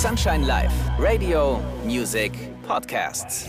Sunshine 0.00 0.46
Live, 0.46 0.72
Radio, 0.98 1.60
Music, 1.84 2.32
Podcasts. 2.66 3.46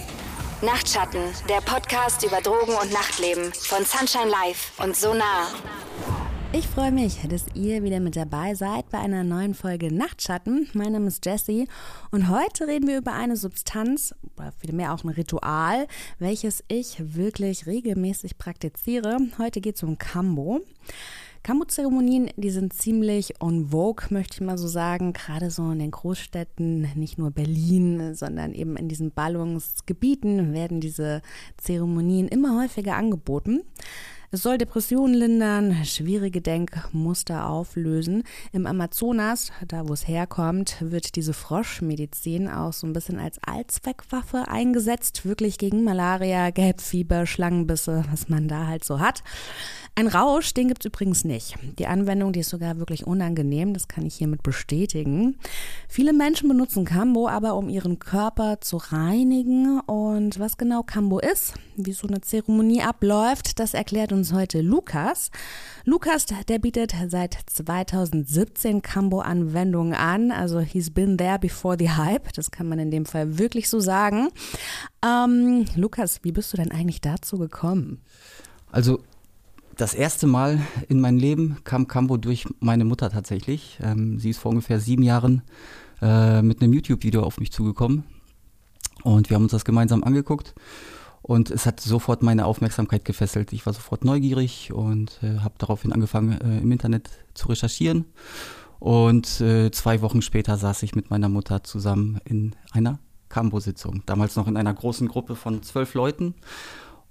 Nachtschatten, 0.62 1.22
der 1.48 1.62
Podcast 1.62 2.26
über 2.26 2.42
Drogen 2.42 2.74
und 2.74 2.92
Nachtleben 2.92 3.54
von 3.54 3.86
Sunshine 3.86 4.30
Live 4.30 4.74
und 4.84 4.94
Sonar. 4.94 5.48
Ich 6.52 6.68
freue 6.68 6.92
mich, 6.92 7.20
dass 7.30 7.46
ihr 7.54 7.84
wieder 7.84 8.02
mit 8.02 8.18
dabei 8.18 8.54
seid 8.54 8.90
bei 8.90 8.98
einer 8.98 9.24
neuen 9.24 9.54
Folge 9.54 9.96
Nachtschatten. 9.96 10.70
Mein 10.74 10.92
Name 10.92 11.08
ist 11.08 11.26
Jessie 11.26 11.70
und 12.12 12.28
heute 12.28 12.68
reden 12.68 12.86
wir 12.90 12.98
über 12.98 13.14
eine 13.14 13.38
Substanz, 13.38 14.14
oder 14.36 14.52
vielmehr 14.60 14.94
auch 14.94 15.06
ein 15.06 15.10
Ritual, 15.12 15.88
welches 16.20 16.66
ich 16.68 16.98
wirklich 17.00 17.66
regelmäßig 17.66 18.38
praktiziere. 18.38 19.20
Heute 19.38 19.62
geht 19.62 19.78
es 19.78 19.84
um 19.84 19.98
Kambo. 19.98 20.60
Kambo-Zeremonien, 21.44 22.30
die 22.36 22.52
sind 22.52 22.72
ziemlich 22.72 23.42
on 23.42 23.70
vogue, 23.70 24.06
möchte 24.12 24.36
ich 24.36 24.42
mal 24.42 24.60
so 24.60 24.68
sagen, 24.68 25.14
gerade 25.14 25.50
so 25.50 25.72
in 25.72 25.80
den 25.80 25.90
Großstädten, 25.90 26.92
nicht 26.96 27.18
nur 27.18 27.32
Berlin, 27.32 28.14
sondern 28.14 28.54
eben 28.54 28.78
in 28.78 28.88
diesen 28.88 29.12
Ballungsgebieten 29.12 30.54
werden 30.54 30.82
diese 30.82 31.24
Zeremonien 31.58 32.28
immer 32.28 32.62
häufiger 32.62 32.96
angeboten. 32.96 33.62
Es 34.34 34.44
soll 34.44 34.58
Depressionen 34.58 35.14
lindern, 35.14 35.84
schwierige 35.84 36.40
Denkmuster 36.40 37.50
auflösen. 37.50 38.24
Im 38.54 38.66
Amazonas, 38.66 39.52
da 39.68 39.90
wo 39.90 39.92
es 39.92 40.08
herkommt, 40.08 40.78
wird 40.80 41.18
diese 41.18 41.34
Froschmedizin 41.34 42.48
auch 42.48 42.72
so 42.72 42.88
ein 42.88 42.94
bisschen 42.94 43.20
als 43.20 43.40
Allzweckwaffe 43.46 44.48
eingesetzt, 44.48 45.26
wirklich 45.26 45.58
gegen 45.58 45.84
Malaria, 45.84 46.50
Gelbfieber, 46.52 47.26
Schlangenbisse, 47.26 48.06
was 48.10 48.30
man 48.30 48.48
da 48.48 48.68
halt 48.68 48.86
so 48.86 49.02
hat. 49.02 49.22
Ein 50.02 50.08
Rausch, 50.08 50.56
den 50.56 50.68
gibt 50.68 50.84
es 50.84 50.88
übrigens 50.88 51.26
nicht. 51.26 51.60
Die 51.78 51.86
Anwendung, 51.86 52.34
die 52.34 52.40
ist 52.40 52.50
sogar 52.50 52.80
wirklich 52.80 53.06
unangenehm, 53.06 53.76
das 53.76 53.88
kann 53.88 54.04
ich 54.04 54.16
hiermit 54.16 54.42
bestätigen. 54.42 55.38
Viele 55.88 56.12
Menschen 56.12 56.50
benutzen 56.50 56.86
Cambo 56.86 57.28
aber, 57.28 57.54
um 57.54 57.70
ihren 57.70 58.00
Körper 58.00 58.62
zu 58.62 58.78
reinigen. 58.78 59.80
Und 59.82 60.40
was 60.40 60.58
genau 60.58 60.82
Cambo 60.82 61.20
ist, 61.20 61.54
wie 61.76 61.92
so 61.92 62.08
eine 62.08 62.20
Zeremonie 62.20 62.82
abläuft, 62.82 63.60
das 63.60 63.76
erklärt 63.76 64.12
uns 64.12 64.34
heute 64.34 64.62
Lukas. 64.62 65.30
Lukas, 65.86 66.26
der 66.48 66.58
bietet 66.58 66.96
seit 67.08 67.38
2017 67.46 68.82
Cambo-Anwendungen 68.82 69.94
an. 69.94 70.32
Also 70.32 70.62
he's 70.62 70.90
been 70.90 71.16
there 71.16 71.38
before 71.38 71.76
the 71.78 71.92
hype. 71.92 72.34
Das 72.34 72.50
kann 72.50 72.68
man 72.68 72.80
in 72.80 72.90
dem 72.90 73.06
Fall 73.06 73.38
wirklich 73.38 73.70
so 73.70 73.80
sagen. 73.80 74.30
Ähm, 75.06 75.66
Lukas, 75.76 76.22
wie 76.24 76.32
bist 76.32 76.54
du 76.54 76.58
denn 76.58 76.72
eigentlich 76.72 77.02
dazu 77.02 77.38
gekommen? 77.38 78.02
Also 78.72 79.04
das 79.78 79.94
erste 79.94 80.28
Mal 80.28 80.60
in 80.90 81.02
mein 81.02 81.18
Leben 81.18 81.58
kam 81.64 81.88
Cambo 81.88 82.18
durch 82.18 82.46
meine 82.60 82.86
Mutter 82.86 83.10
tatsächlich. 83.10 83.80
Ähm, 83.82 84.20
sie 84.20 84.32
ist 84.32 84.40
vor 84.40 84.52
ungefähr 84.52 84.80
sieben 84.80 85.04
Jahren 85.04 85.42
äh, 86.02 86.42
mit 86.42 86.62
einem 86.62 86.74
YouTube-Video 86.74 87.24
auf 87.24 87.40
mich 87.40 87.52
zugekommen 87.52 88.04
und 89.04 89.30
wir 89.30 89.36
haben 89.36 89.44
uns 89.44 89.52
das 89.52 89.66
gemeinsam 89.66 90.04
angeguckt 90.04 90.54
und 91.22 91.52
es 91.52 91.66
hat 91.66 91.80
sofort 91.80 92.24
meine 92.24 92.46
Aufmerksamkeit 92.46 93.06
gefesselt. 93.06 93.54
Ich 93.54 93.66
war 93.66 93.74
sofort 93.74 94.04
neugierig 94.04 94.74
und 94.74 95.20
äh, 95.22 95.40
habe 95.40 95.56
daraufhin 95.58 95.94
angefangen, 95.94 96.40
äh, 96.42 96.60
im 96.60 96.72
Internet 96.72 97.10
zu 97.34 97.48
recherchieren. 97.48 98.06
Und 98.80 99.40
äh, 99.42 99.70
zwei 99.70 100.02
Wochen 100.02 100.24
später 100.24 100.58
saß 100.58 100.82
ich 100.82 100.96
mit 100.96 101.12
meiner 101.12 101.30
Mutter 101.30 101.64
zusammen 101.64 102.20
in 102.26 102.56
einer 102.72 102.98
Cambo-Sitzung. 103.30 104.02
Damals 104.08 104.36
noch 104.36 104.48
in 104.48 104.58
einer 104.58 104.74
großen 104.74 105.08
Gruppe 105.08 105.36
von 105.36 105.62
zwölf 105.62 105.94
Leuten. 105.94 106.34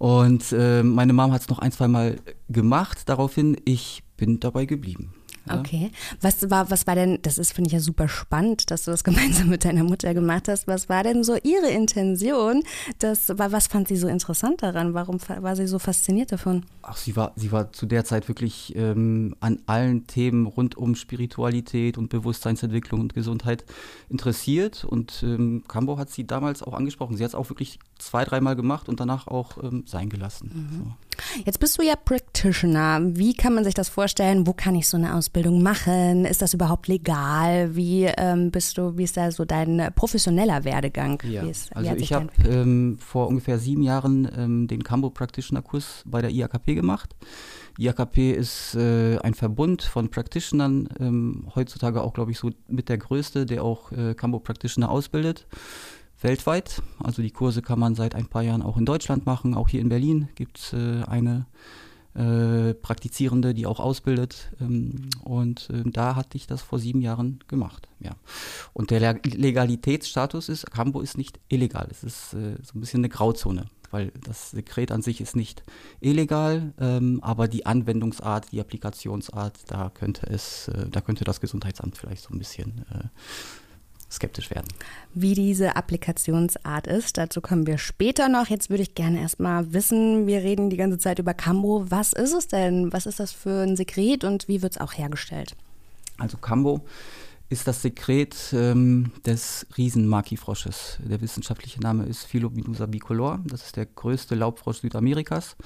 Und 0.00 0.50
äh, 0.52 0.82
meine 0.82 1.12
Mom 1.12 1.30
hat 1.30 1.42
es 1.42 1.48
noch 1.50 1.58
ein, 1.58 1.72
zwei 1.72 1.86
Mal 1.86 2.16
gemacht. 2.48 3.06
Daraufhin, 3.10 3.58
ich 3.66 4.02
bin 4.16 4.40
dabei 4.40 4.64
geblieben. 4.64 5.12
Okay. 5.48 5.90
Was 6.20 6.50
war, 6.50 6.70
was 6.70 6.86
war 6.86 6.94
denn, 6.94 7.18
das 7.22 7.38
ist, 7.38 7.52
finde 7.52 7.68
ich 7.68 7.72
ja 7.72 7.80
super 7.80 8.08
spannend, 8.08 8.70
dass 8.70 8.84
du 8.84 8.90
das 8.90 9.04
gemeinsam 9.10 9.48
mit 9.48 9.64
deiner 9.64 9.84
Mutter 9.84 10.14
gemacht 10.14 10.48
hast. 10.48 10.66
Was 10.66 10.88
war 10.88 11.02
denn 11.02 11.24
so 11.24 11.36
ihre 11.42 11.68
Intention? 11.68 12.62
Das 12.98 13.30
was 13.36 13.66
fand 13.66 13.88
sie 13.88 13.96
so 13.96 14.08
interessant 14.08 14.62
daran? 14.62 14.94
Warum 14.94 15.18
war 15.26 15.56
sie 15.56 15.66
so 15.66 15.78
fasziniert 15.78 16.32
davon? 16.32 16.64
Ach, 16.82 16.96
sie 16.96 17.16
war, 17.16 17.32
sie 17.36 17.52
war 17.52 17.72
zu 17.72 17.86
der 17.86 18.04
Zeit 18.04 18.28
wirklich 18.28 18.74
ähm, 18.76 19.34
an 19.40 19.60
allen 19.66 20.06
Themen 20.06 20.46
rund 20.46 20.76
um 20.76 20.94
Spiritualität 20.94 21.98
und 21.98 22.08
Bewusstseinsentwicklung 22.08 23.00
und 23.00 23.14
Gesundheit 23.14 23.64
interessiert. 24.08 24.84
Und 24.84 25.22
ähm, 25.22 25.64
Cambo 25.68 25.98
hat 25.98 26.10
sie 26.10 26.26
damals 26.26 26.62
auch 26.62 26.74
angesprochen. 26.74 27.16
Sie 27.16 27.24
hat 27.24 27.30
es 27.30 27.34
auch 27.34 27.48
wirklich 27.50 27.78
zwei, 27.98 28.24
dreimal 28.24 28.56
gemacht 28.56 28.88
und 28.88 29.00
danach 29.00 29.26
auch 29.26 29.62
ähm, 29.62 29.84
sein 29.86 30.08
gelassen. 30.08 30.50
Mhm. 30.54 30.78
So. 30.78 30.92
Jetzt 31.44 31.60
bist 31.60 31.78
du 31.78 31.82
ja 31.82 31.96
Practitioner. 31.96 33.00
Wie 33.02 33.34
kann 33.34 33.54
man 33.54 33.64
sich 33.64 33.74
das 33.74 33.88
vorstellen? 33.88 34.46
Wo 34.46 34.52
kann 34.52 34.74
ich 34.74 34.88
so 34.88 34.96
eine 34.96 35.14
Ausbildung 35.14 35.29
machen? 35.34 36.24
Ist 36.24 36.42
das 36.42 36.54
überhaupt 36.54 36.88
legal? 36.88 37.74
Wie 37.74 38.04
ähm, 38.04 38.50
bist 38.50 38.78
du, 38.78 38.96
wie 38.96 39.04
ist 39.04 39.16
da 39.16 39.30
so 39.30 39.44
dein 39.44 39.90
professioneller 39.94 40.64
Werdegang? 40.64 41.22
Ja, 41.28 41.42
ist, 41.42 41.74
also 41.74 41.94
ich 41.94 42.12
habe 42.12 42.28
ähm, 42.48 42.98
vor 42.98 43.28
ungefähr 43.28 43.58
sieben 43.58 43.82
Jahren 43.82 44.30
ähm, 44.36 44.68
den 44.68 44.82
Cambo 44.82 45.10
Practitioner 45.10 45.62
Kurs 45.62 46.02
bei 46.06 46.20
der 46.20 46.30
IAKP 46.30 46.74
gemacht. 46.74 47.14
IAKP 47.78 48.32
ist 48.32 48.74
äh, 48.74 49.18
ein 49.18 49.34
Verbund 49.34 49.82
von 49.82 50.10
Practitionern, 50.10 50.88
ähm, 50.98 51.46
heutzutage 51.54 52.02
auch, 52.02 52.12
glaube 52.12 52.30
ich, 52.32 52.38
so 52.38 52.50
mit 52.68 52.88
der 52.88 52.98
größte, 52.98 53.46
der 53.46 53.64
auch 53.64 53.92
äh, 53.92 54.14
Cambo 54.14 54.38
Practitioner 54.40 54.90
ausbildet 54.90 55.46
weltweit. 56.22 56.82
Also 57.02 57.22
die 57.22 57.30
Kurse 57.30 57.62
kann 57.62 57.78
man 57.78 57.94
seit 57.94 58.14
ein 58.14 58.26
paar 58.26 58.42
Jahren 58.42 58.62
auch 58.62 58.76
in 58.76 58.84
Deutschland 58.84 59.26
machen. 59.26 59.54
Auch 59.54 59.68
hier 59.68 59.80
in 59.80 59.88
Berlin 59.88 60.28
gibt 60.34 60.58
es 60.58 60.72
äh, 60.72 61.02
eine 61.06 61.46
äh, 62.20 62.74
Praktizierende, 62.74 63.54
die 63.54 63.66
auch 63.66 63.80
ausbildet. 63.80 64.50
Ähm, 64.60 65.08
und 65.24 65.70
äh, 65.70 65.82
da 65.86 66.16
hatte 66.16 66.36
ich 66.36 66.46
das 66.46 66.60
vor 66.60 66.78
sieben 66.78 67.00
Jahren 67.00 67.40
gemacht. 67.48 67.88
Ja. 67.98 68.12
Und 68.72 68.90
der 68.90 69.18
Legalitätsstatus 69.24 70.48
ist, 70.48 70.70
Cambo 70.70 71.00
ist 71.00 71.16
nicht 71.16 71.40
illegal. 71.48 71.88
Es 71.90 72.04
ist 72.04 72.34
äh, 72.34 72.56
so 72.62 72.76
ein 72.78 72.80
bisschen 72.80 73.00
eine 73.00 73.08
Grauzone. 73.08 73.66
Weil 73.90 74.12
das 74.24 74.52
Sekret 74.52 74.92
an 74.92 75.02
sich 75.02 75.20
ist 75.20 75.34
nicht 75.34 75.64
illegal, 76.00 76.72
ähm, 76.78 77.18
aber 77.24 77.48
die 77.48 77.66
Anwendungsart, 77.66 78.52
die 78.52 78.60
Applikationsart, 78.60 79.58
da 79.66 79.90
könnte 79.90 80.28
es, 80.28 80.68
äh, 80.68 80.88
da 80.88 81.00
könnte 81.00 81.24
das 81.24 81.40
Gesundheitsamt 81.40 81.96
vielleicht 81.96 82.22
so 82.22 82.32
ein 82.32 82.38
bisschen 82.38 82.84
äh, 82.92 83.08
skeptisch 84.10 84.50
werden. 84.50 84.66
Wie 85.14 85.34
diese 85.34 85.76
Applikationsart 85.76 86.86
ist, 86.86 87.18
dazu 87.18 87.40
kommen 87.40 87.66
wir 87.66 87.78
später 87.78 88.28
noch. 88.28 88.48
Jetzt 88.48 88.70
würde 88.70 88.82
ich 88.82 88.94
gerne 88.94 89.20
erstmal 89.20 89.72
wissen, 89.72 90.26
wir 90.26 90.42
reden 90.42 90.70
die 90.70 90.76
ganze 90.76 90.98
Zeit 90.98 91.18
über 91.18 91.34
Cambo. 91.34 91.86
Was 91.88 92.12
ist 92.12 92.32
es 92.32 92.48
denn? 92.48 92.92
Was 92.92 93.06
ist 93.06 93.20
das 93.20 93.32
für 93.32 93.62
ein 93.62 93.76
Sekret 93.76 94.24
und 94.24 94.48
wie 94.48 94.62
wird 94.62 94.72
es 94.72 94.80
auch 94.80 94.92
hergestellt? 94.92 95.56
Also 96.18 96.36
Cambo 96.36 96.84
ist 97.50 97.66
das 97.66 97.82
Sekret 97.82 98.36
ähm, 98.52 99.10
des 99.26 99.66
Riesenmakifrosches. 99.76 101.00
Der 101.02 101.20
wissenschaftliche 101.20 101.80
Name 101.80 102.04
ist 102.04 102.24
Philobinusa 102.24 102.86
bicolor. 102.86 103.40
Das 103.44 103.64
ist 103.64 103.76
der 103.76 103.86
größte 103.86 104.36
Laubfrosch 104.36 104.78
Südamerikas. 104.78 105.56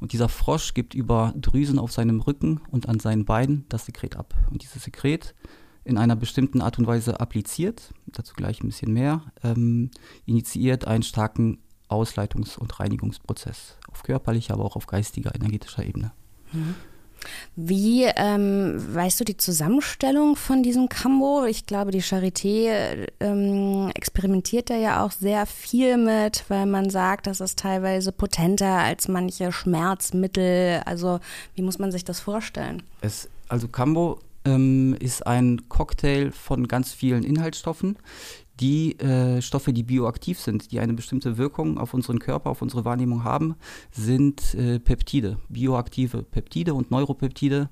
Und 0.00 0.12
dieser 0.12 0.28
Frosch 0.28 0.74
gibt 0.74 0.94
über 0.94 1.32
Drüsen 1.36 1.78
auf 1.78 1.92
seinem 1.92 2.20
Rücken 2.20 2.60
und 2.70 2.90
an 2.90 3.00
seinen 3.00 3.24
Beinen 3.24 3.64
das 3.70 3.86
Sekret 3.86 4.16
ab. 4.16 4.34
Und 4.50 4.62
dieses 4.62 4.84
Sekret 4.84 5.34
in 5.84 5.98
einer 5.98 6.16
bestimmten 6.16 6.60
Art 6.60 6.78
und 6.78 6.86
Weise 6.86 7.20
appliziert, 7.20 7.92
dazu 8.06 8.34
gleich 8.34 8.62
ein 8.62 8.68
bisschen 8.68 8.92
mehr, 8.92 9.22
ähm, 9.42 9.90
initiiert 10.26 10.86
einen 10.86 11.02
starken 11.02 11.58
Ausleitungs- 11.88 12.58
und 12.58 12.78
Reinigungsprozess 12.78 13.76
auf 13.90 14.02
körperlicher, 14.02 14.54
aber 14.54 14.64
auch 14.64 14.76
auf 14.76 14.86
geistiger, 14.86 15.34
energetischer 15.34 15.84
Ebene. 15.84 16.12
Mhm. 16.52 16.74
Wie 17.54 18.04
ähm, 18.04 18.82
weißt 18.94 19.20
du 19.20 19.24
die 19.24 19.36
Zusammenstellung 19.36 20.36
von 20.36 20.62
diesem 20.62 20.88
Cambo? 20.88 21.44
Ich 21.44 21.66
glaube, 21.66 21.90
die 21.90 22.02
Charité 22.02 23.06
ähm, 23.20 23.90
experimentiert 23.94 24.70
da 24.70 24.76
ja 24.76 25.04
auch 25.04 25.12
sehr 25.12 25.44
viel 25.44 25.98
mit, 25.98 26.44
weil 26.48 26.66
man 26.66 26.88
sagt, 26.88 27.26
das 27.26 27.40
ist 27.40 27.58
teilweise 27.58 28.12
potenter 28.12 28.78
als 28.78 29.08
manche 29.08 29.52
Schmerzmittel. 29.52 30.82
Also 30.86 31.20
wie 31.54 31.62
muss 31.62 31.78
man 31.78 31.92
sich 31.92 32.04
das 32.04 32.20
vorstellen? 32.20 32.82
Es, 33.02 33.28
also 33.48 33.68
Cambo 33.68 34.20
ähm, 34.44 34.96
ist 34.98 35.26
ein 35.26 35.68
Cocktail 35.68 36.30
von 36.32 36.68
ganz 36.68 36.92
vielen 36.92 37.24
Inhaltsstoffen. 37.24 37.98
Die 38.60 38.98
äh, 39.00 39.40
Stoffe, 39.40 39.72
die 39.72 39.82
bioaktiv 39.82 40.38
sind, 40.38 40.70
die 40.70 40.80
eine 40.80 40.92
bestimmte 40.92 41.38
Wirkung 41.38 41.78
auf 41.78 41.94
unseren 41.94 42.18
Körper, 42.18 42.50
auf 42.50 42.60
unsere 42.60 42.84
Wahrnehmung 42.84 43.24
haben, 43.24 43.54
sind 43.90 44.54
äh, 44.54 44.78
Peptide, 44.78 45.38
bioaktive 45.48 46.22
Peptide 46.22 46.74
und 46.74 46.90
Neuropeptide, 46.90 47.70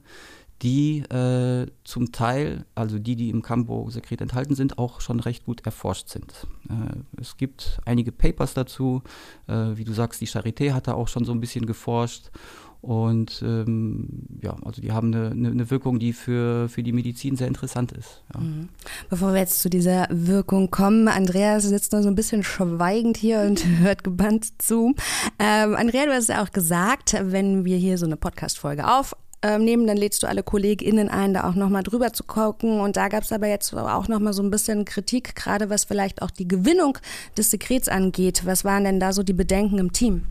die 0.63 1.01
äh, 1.01 1.67
zum 1.85 2.11
Teil, 2.11 2.65
also 2.75 2.99
die, 2.99 3.17
die 3.17 3.31
im 3.31 3.43
Cambo-Sekret 3.43 4.21
enthalten 4.21 4.55
sind, 4.55 4.79
auch 4.79 5.01
schon 5.01 5.21
recht 5.21 5.45
gut 5.45 5.65
erforscht 5.65 6.09
sind. 6.09 6.47
Äh, 6.69 7.21
es 7.21 7.37
gibt 7.37 7.81
einige 7.85 8.11
Papers 8.11 8.55
dazu, 8.55 9.03
äh, 9.47 9.53
wie 9.75 9.85
du 9.85 9.93
sagst, 9.93 10.21
die 10.21 10.27
Charité 10.27 10.73
hat 10.73 10.89
da 10.89 10.95
auch 10.95 11.09
schon 11.09 11.25
so 11.25 11.33
ein 11.33 11.41
bisschen 11.41 11.67
geforscht 11.67 12.31
und 12.81 13.43
ähm, 13.45 14.27
ja, 14.41 14.57
also 14.65 14.81
die 14.81 14.93
haben 14.93 15.13
eine, 15.13 15.31
eine, 15.31 15.71
Wirkung, 15.71 15.99
die 15.99 16.13
für, 16.13 16.69
für 16.69 16.85
die 16.85 16.93
Medizin 16.93 17.37
sehr 17.37 17.49
interessant 17.49 17.91
ist. 17.93 18.23
Ja. 18.33 18.41
Mhm. 18.41 18.69
Bevor 19.11 19.33
wir 19.33 19.41
jetzt 19.41 19.61
zu 19.61 19.69
dieser 19.69 20.07
Wirkung 20.11 20.71
kommen, 20.71 21.09
Andreas 21.09 21.65
sitzt 21.65 21.93
noch 21.93 22.03
so 22.03 22.09
ein 22.09 22.15
bisschen 22.15 22.45
schweigend 22.45 23.17
hier 23.17 23.41
und 23.41 23.67
hört 23.81 24.05
gebannt 24.05 24.63
zu. 24.63 24.95
Ähm, 25.41 25.75
Andrea, 25.75 26.07
du 26.07 26.13
hast 26.13 26.29
ja 26.29 26.43
auch 26.43 26.53
gesagt, 26.53 27.17
wenn 27.21 27.65
wir 27.65 27.77
hier 27.77 27.99
so 27.99 28.07
eine 28.07 28.17
Podcast-Folge 28.17 28.89
auf 28.89 29.17
ähm, 29.43 29.65
nehmen, 29.65 29.87
dann 29.87 29.97
lädst 29.97 30.23
du 30.23 30.29
alle 30.29 30.45
KollegInnen 30.45 31.09
ein, 31.09 31.35
da 31.35 31.49
auch 31.49 31.55
nochmal 31.55 31.83
drüber 31.83 32.13
zu 32.13 32.23
gucken. 32.23 32.81
Und 32.81 32.97
da 32.97 33.09
gab 33.09 33.25
es 33.25 33.33
aber 33.33 33.49
jetzt 33.49 33.75
auch 33.75 34.07
nochmal 34.07 34.33
so 34.33 34.43
ein 34.43 34.51
bisschen 34.51 34.85
Kritik, 34.85 35.35
gerade 35.35 35.69
was 35.69 35.85
vielleicht 35.85 36.23
auch 36.23 36.31
die 36.31 36.47
Gewinnung 36.47 36.99
des 37.37 37.51
Sekrets 37.51 37.89
angeht. 37.89 38.43
Was 38.45 38.65
waren 38.65 38.85
denn 38.85 39.01
da 39.01 39.13
so 39.13 39.25
die 39.25 39.33
Bedenken 39.33 39.79
im 39.79 39.93
Team? 39.93 40.23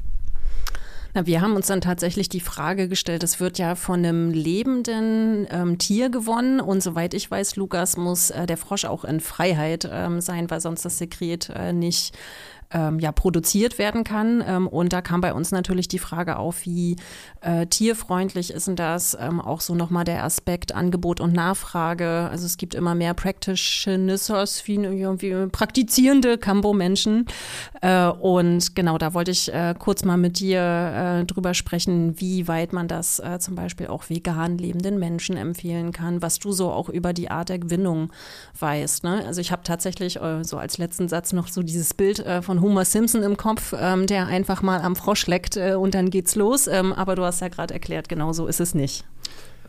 Na, 1.17 1.25
wir 1.25 1.41
haben 1.41 1.55
uns 1.55 1.65
dann 1.65 1.81
tatsächlich 1.81 2.29
die 2.29 2.39
Frage 2.39 2.87
gestellt, 2.87 3.23
es 3.23 3.39
wird 3.39 3.57
ja 3.57 3.73
von 3.73 4.05
einem 4.05 4.29
lebenden 4.29 5.47
ähm, 5.49 5.79
Tier 5.79 6.11
gewonnen. 6.11 6.59
Und 6.59 6.83
soweit 6.83 7.15
ich 7.15 7.31
weiß, 7.31 7.55
Lukas, 7.55 7.97
muss 7.97 8.29
äh, 8.29 8.45
der 8.45 8.55
Frosch 8.55 8.85
auch 8.85 9.03
in 9.03 9.19
Freiheit 9.19 9.89
ähm, 9.91 10.21
sein, 10.21 10.47
weil 10.51 10.61
sonst 10.61 10.85
das 10.85 10.99
Sekret 10.99 11.49
äh, 11.49 11.73
nicht 11.73 12.15
ähm, 12.71 12.99
ja, 12.99 13.11
produziert 13.11 13.77
werden 13.77 14.03
kann. 14.03 14.43
Ähm, 14.45 14.67
und 14.67 14.93
da 14.93 15.01
kam 15.01 15.21
bei 15.21 15.33
uns 15.33 15.51
natürlich 15.51 15.87
die 15.87 15.99
Frage 15.99 16.37
auf, 16.37 16.65
wie 16.65 16.97
äh, 17.41 17.65
tierfreundlich 17.67 18.51
ist 18.51 18.67
denn 18.67 18.75
das? 18.75 19.17
Ähm, 19.19 19.39
auch 19.39 19.61
so 19.61 19.75
nochmal 19.75 20.03
der 20.03 20.23
Aspekt 20.23 20.75
Angebot 20.75 21.21
und 21.21 21.33
Nachfrage. 21.33 22.27
Also 22.29 22.45
es 22.45 22.57
gibt 22.57 22.75
immer 22.75 22.95
mehr 22.95 23.13
Practitioners, 23.13 24.67
wie 24.67 24.75
irgendwie 24.75 25.47
praktizierende 25.49 26.37
Cambo-Menschen. 26.37 27.25
Äh, 27.81 28.07
und 28.07 28.75
genau, 28.75 28.97
da 28.97 29.13
wollte 29.13 29.31
ich 29.31 29.53
äh, 29.53 29.73
kurz 29.77 30.03
mal 30.03 30.17
mit 30.17 30.39
dir 30.39 30.59
äh, 31.21 31.25
drüber 31.25 31.53
sprechen, 31.53 32.19
wie 32.19 32.47
weit 32.47 32.73
man 32.73 32.87
das 32.87 33.19
äh, 33.19 33.39
zum 33.39 33.55
Beispiel 33.55 33.87
auch 33.87 34.09
vegan 34.09 34.57
lebenden 34.57 34.99
Menschen 34.99 35.37
empfehlen 35.37 35.91
kann, 35.91 36.21
was 36.21 36.39
du 36.39 36.51
so 36.51 36.71
auch 36.71 36.89
über 36.89 37.13
die 37.13 37.31
Art 37.31 37.49
der 37.49 37.59
Gewinnung 37.59 38.11
weißt. 38.59 39.03
Ne? 39.03 39.23
Also 39.25 39.39
ich 39.39 39.51
habe 39.51 39.63
tatsächlich 39.63 40.21
äh, 40.21 40.43
so 40.43 40.57
als 40.57 40.77
letzten 40.77 41.07
Satz 41.07 41.31
noch 41.31 41.47
so 41.47 41.63
dieses 41.63 41.93
Bild 41.93 42.25
von 42.41 42.56
von 42.57 42.61
Homer 42.61 42.85
Simpson 42.85 43.23
im 43.23 43.37
Kopf, 43.37 43.73
ähm, 43.79 44.07
der 44.07 44.27
einfach 44.27 44.61
mal 44.61 44.81
am 44.81 44.95
Frosch 44.95 45.27
leckt 45.27 45.57
äh, 45.57 45.75
und 45.75 45.93
dann 45.93 46.09
geht's 46.09 46.35
los. 46.35 46.67
Ähm, 46.67 46.91
aber 46.93 47.15
du 47.15 47.23
hast 47.23 47.41
ja 47.41 47.49
gerade 47.49 47.73
erklärt, 47.73 48.09
genau 48.09 48.33
so 48.33 48.47
ist 48.47 48.59
es 48.59 48.73
nicht. 48.73 49.05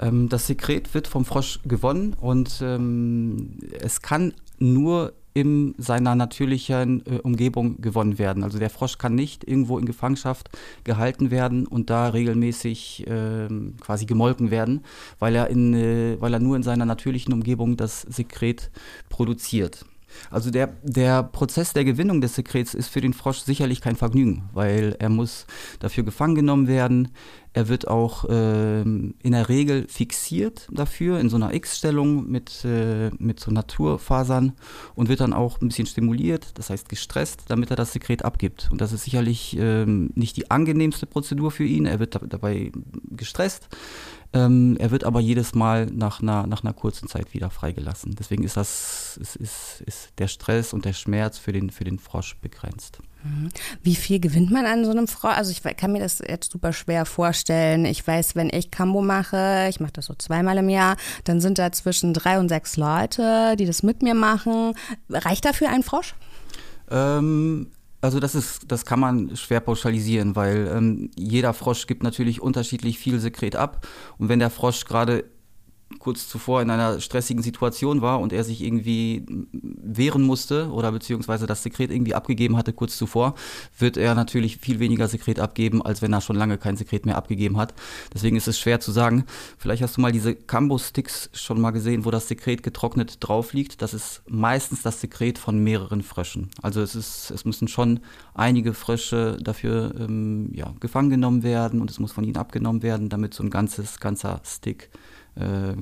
Ähm, 0.00 0.29
das 0.29 0.46
Sekret 0.46 0.94
wird 0.94 1.06
vom 1.06 1.25
Frosch 1.25 1.61
gewonnen 1.67 2.17
und 2.19 2.61
ähm, 2.62 3.58
es 3.81 4.00
kann 4.00 4.32
nur 4.58 5.12
in 5.35 5.75
seiner 5.76 6.14
natürlichen 6.14 7.05
äh, 7.06 7.19
Umgebung 7.19 7.81
gewonnen 7.81 8.19
werden. 8.19 8.43
Also 8.43 8.58
der 8.58 8.70
Frosch 8.70 8.96
kann 8.96 9.14
nicht 9.14 9.46
irgendwo 9.46 9.79
in 9.79 9.85
Gefangenschaft 9.85 10.49
gehalten 10.85 11.31
werden 11.31 11.67
und 11.67 11.90
da 11.90 12.08
regelmäßig 12.08 13.06
äh, 13.06 13.49
quasi 13.81 14.06
gemolken 14.06 14.50
werden, 14.50 14.82
weil 15.19 15.35
er, 15.37 15.49
in, 15.49 15.75
äh, 15.75 16.17
weil 16.20 16.32
er 16.32 16.40
nur 16.40 16.56
in 16.56 16.62
seiner 16.62 16.87
natürlichen 16.87 17.35
Umgebung 17.35 17.76
das 17.76 18.02
Sekret 18.02 18.70
produziert. 19.11 19.85
Also 20.31 20.50
der, 20.50 20.69
der 20.82 21.22
Prozess 21.22 21.72
der 21.72 21.84
Gewinnung 21.84 22.20
des 22.20 22.34
Sekrets 22.34 22.75
ist 22.75 22.88
für 22.88 23.00
den 23.00 23.12
Frosch 23.12 23.40
sicherlich 23.40 23.81
kein 23.81 23.96
Vergnügen, 23.96 24.49
weil 24.52 24.96
er 24.99 25.08
muss 25.08 25.46
dafür 25.81 26.05
gefangen 26.05 26.34
genommen 26.34 26.66
werden. 26.69 27.08
Er 27.52 27.69
wird 27.69 27.88
auch 27.88 28.25
äh, 28.26 28.82
in 28.82 29.14
der 29.25 29.49
Regel 29.49 29.87
fixiert 29.88 30.69
dafür 30.70 31.19
in 31.19 31.28
so 31.28 31.37
einer 31.37 31.55
X-Stellung 31.55 32.31
mit, 32.31 32.64
äh, 32.64 33.10
mit 33.19 33.40
so 33.40 33.50
Naturfasern 33.50 34.52
und 34.94 35.08
wird 35.08 35.20
dann 35.20 35.32
auch 35.32 35.60
ein 35.60 35.69
bisschen 35.69 35.87
stimuliert, 35.87 36.56
das 36.58 36.70
heißt 36.70 36.88
gestresst, 36.88 37.44
damit 37.49 37.70
er 37.70 37.76
das 37.76 37.93
Sekret 37.93 38.25
abgibt. 38.25 38.69
Und 38.70 38.81
das 38.81 38.93
ist 38.93 39.04
sicherlich 39.04 39.58
äh, 39.58 39.84
nicht 39.87 40.37
die 40.37 40.50
angenehmste 40.50 41.06
Prozedur 41.06 41.50
für 41.50 41.64
ihn. 41.64 41.87
Er 41.87 41.99
wird 41.99 42.20
dabei 42.28 42.70
gestresst. 43.11 43.69
Ähm, 44.32 44.76
er 44.78 44.90
wird 44.90 45.04
aber 45.04 45.20
jedes 45.20 45.54
Mal 45.54 45.86
nach 45.86 46.20
einer, 46.20 46.46
nach 46.46 46.62
einer 46.62 46.75
kurzen 46.75 47.08
Zeit 47.08 47.32
wieder 47.32 47.48
freigelassen. 47.48 48.14
Deswegen 48.14 48.44
ist 48.44 48.56
das, 48.58 49.19
ist, 49.20 49.36
ist, 49.36 49.82
ist 49.86 50.10
der 50.19 50.28
Stress 50.28 50.75
und 50.75 50.84
der 50.84 50.92
Schmerz 50.92 51.38
für 51.38 51.52
den, 51.52 51.70
für 51.70 51.84
den 51.84 51.98
Frosch 51.98 52.36
begrenzt. 52.36 52.98
Mhm. 53.25 53.48
Wie 53.82 53.94
viel 53.94 54.20
gewinnt 54.20 54.50
man 54.50 54.66
an 54.66 54.84
so 54.84 54.90
einem 54.90 55.08
Frosch? 55.08 55.34
Also 55.34 55.50
ich 55.50 55.62
kann 55.76 55.92
mir 55.92 56.00
das 56.00 56.19
jetzt 56.26 56.52
super 56.52 56.75
schwer 56.75 57.06
vorstellen. 57.06 57.86
Ich 57.86 58.06
weiß, 58.06 58.36
wenn 58.36 58.50
ich 58.52 58.70
Kambo 58.70 59.00
mache, 59.00 59.66
ich 59.70 59.80
mache 59.80 59.92
das 59.94 60.06
so 60.06 60.14
zweimal 60.14 60.58
im 60.58 60.69
Jahr, 60.69 60.96
dann 61.25 61.40
sind 61.40 61.58
da 61.58 61.72
zwischen 61.72 62.12
drei 62.12 62.38
und 62.38 62.50
sechs 62.50 62.76
Leute, 62.76 63.56
die 63.58 63.64
das 63.64 63.82
mit 63.82 64.02
mir 64.02 64.14
machen. 64.14 64.75
Reicht 65.08 65.46
dafür 65.46 65.70
ein 65.70 65.82
Frosch? 65.82 66.14
Ähm, 66.90 67.70
also 68.00 68.20
das 68.20 68.34
ist, 68.34 68.70
das 68.70 68.84
kann 68.84 69.00
man 69.00 69.36
schwer 69.36 69.60
pauschalisieren, 69.60 70.36
weil 70.36 70.70
ähm, 70.72 71.10
jeder 71.16 71.52
Frosch 71.52 71.86
gibt 71.86 72.02
natürlich 72.02 72.40
unterschiedlich 72.40 72.98
viel 72.98 73.18
Sekret 73.18 73.56
ab. 73.56 73.86
Und 74.18 74.28
wenn 74.28 74.38
der 74.38 74.50
Frosch 74.50 74.84
gerade 74.84 75.24
kurz 75.99 76.29
zuvor 76.29 76.61
in 76.61 76.70
einer 76.70 77.00
stressigen 77.00 77.43
Situation 77.43 78.02
war 78.02 78.20
und 78.20 78.32
er 78.32 78.44
sich 78.44 78.62
irgendwie 78.62 79.25
wehren 79.52 80.23
musste 80.23 80.70
oder 80.70 80.93
beziehungsweise 80.93 81.46
das 81.46 81.62
Sekret 81.62 81.90
irgendwie 81.90 82.14
abgegeben 82.14 82.56
hatte 82.56 82.73
kurz 82.73 82.99
zuvor, 82.99 83.35
wird 83.79 83.96
er 83.96 84.14
natürlich 84.14 84.58
viel 84.58 84.81
weniger 84.81 85.08
Sekret 85.08 85.40
abgeben, 85.40 85.81
als 85.82 86.02
wenn 86.02 86.12
er 86.12 86.20
schon 86.20 86.37
lange 86.37 86.58
kein 86.58 86.76
Sekret 86.76 87.06
mehr 87.06 87.17
abgegeben 87.17 87.56
hat. 87.56 87.75
Deswegen 88.12 88.37
ist 88.37 88.49
es 88.49 88.58
schwer 88.58 88.81
zu 88.81 88.93
sagen. 88.93 89.25
Vielleicht 89.56 89.82
hast 89.82 89.96
du 89.96 90.00
mal 90.02 90.12
diese 90.12 90.35
Cambo-Sticks 90.35 91.31
schon 91.32 91.61
mal 91.61 91.70
gesehen, 91.70 92.05
wo 92.05 92.11
das 92.11 92.29
Sekret 92.29 92.62
getrocknet 92.62 93.17
drauf 93.20 93.55
liegt. 93.55 93.81
Das 93.81 93.94
ist 93.94 94.23
meistens 94.29 94.82
das 94.82 95.00
Sekret 95.00 95.38
von 95.38 95.58
mehreren 95.58 96.02
Fröschen. 96.02 96.50
Also 96.62 96.82
es 96.82 96.94
ist, 96.94 97.31
es 97.31 97.44
müssen 97.44 97.67
schon 97.67 98.00
einige 98.35 98.75
Frösche 98.75 99.38
dafür 99.40 99.94
ähm, 99.99 100.50
ja, 100.52 100.75
gefangen 100.81 101.11
genommen 101.11 101.43
werden 101.43 101.81
und 101.81 101.90
es 101.90 101.99
muss 101.99 102.12
von 102.12 102.25
ihnen 102.25 102.37
abgenommen 102.37 102.82
werden, 102.82 103.08
damit 103.08 103.32
so 103.32 103.43
ein 103.43 103.50
ganzes, 103.50 104.00
ganzer 104.00 104.40
Stick 104.44 104.90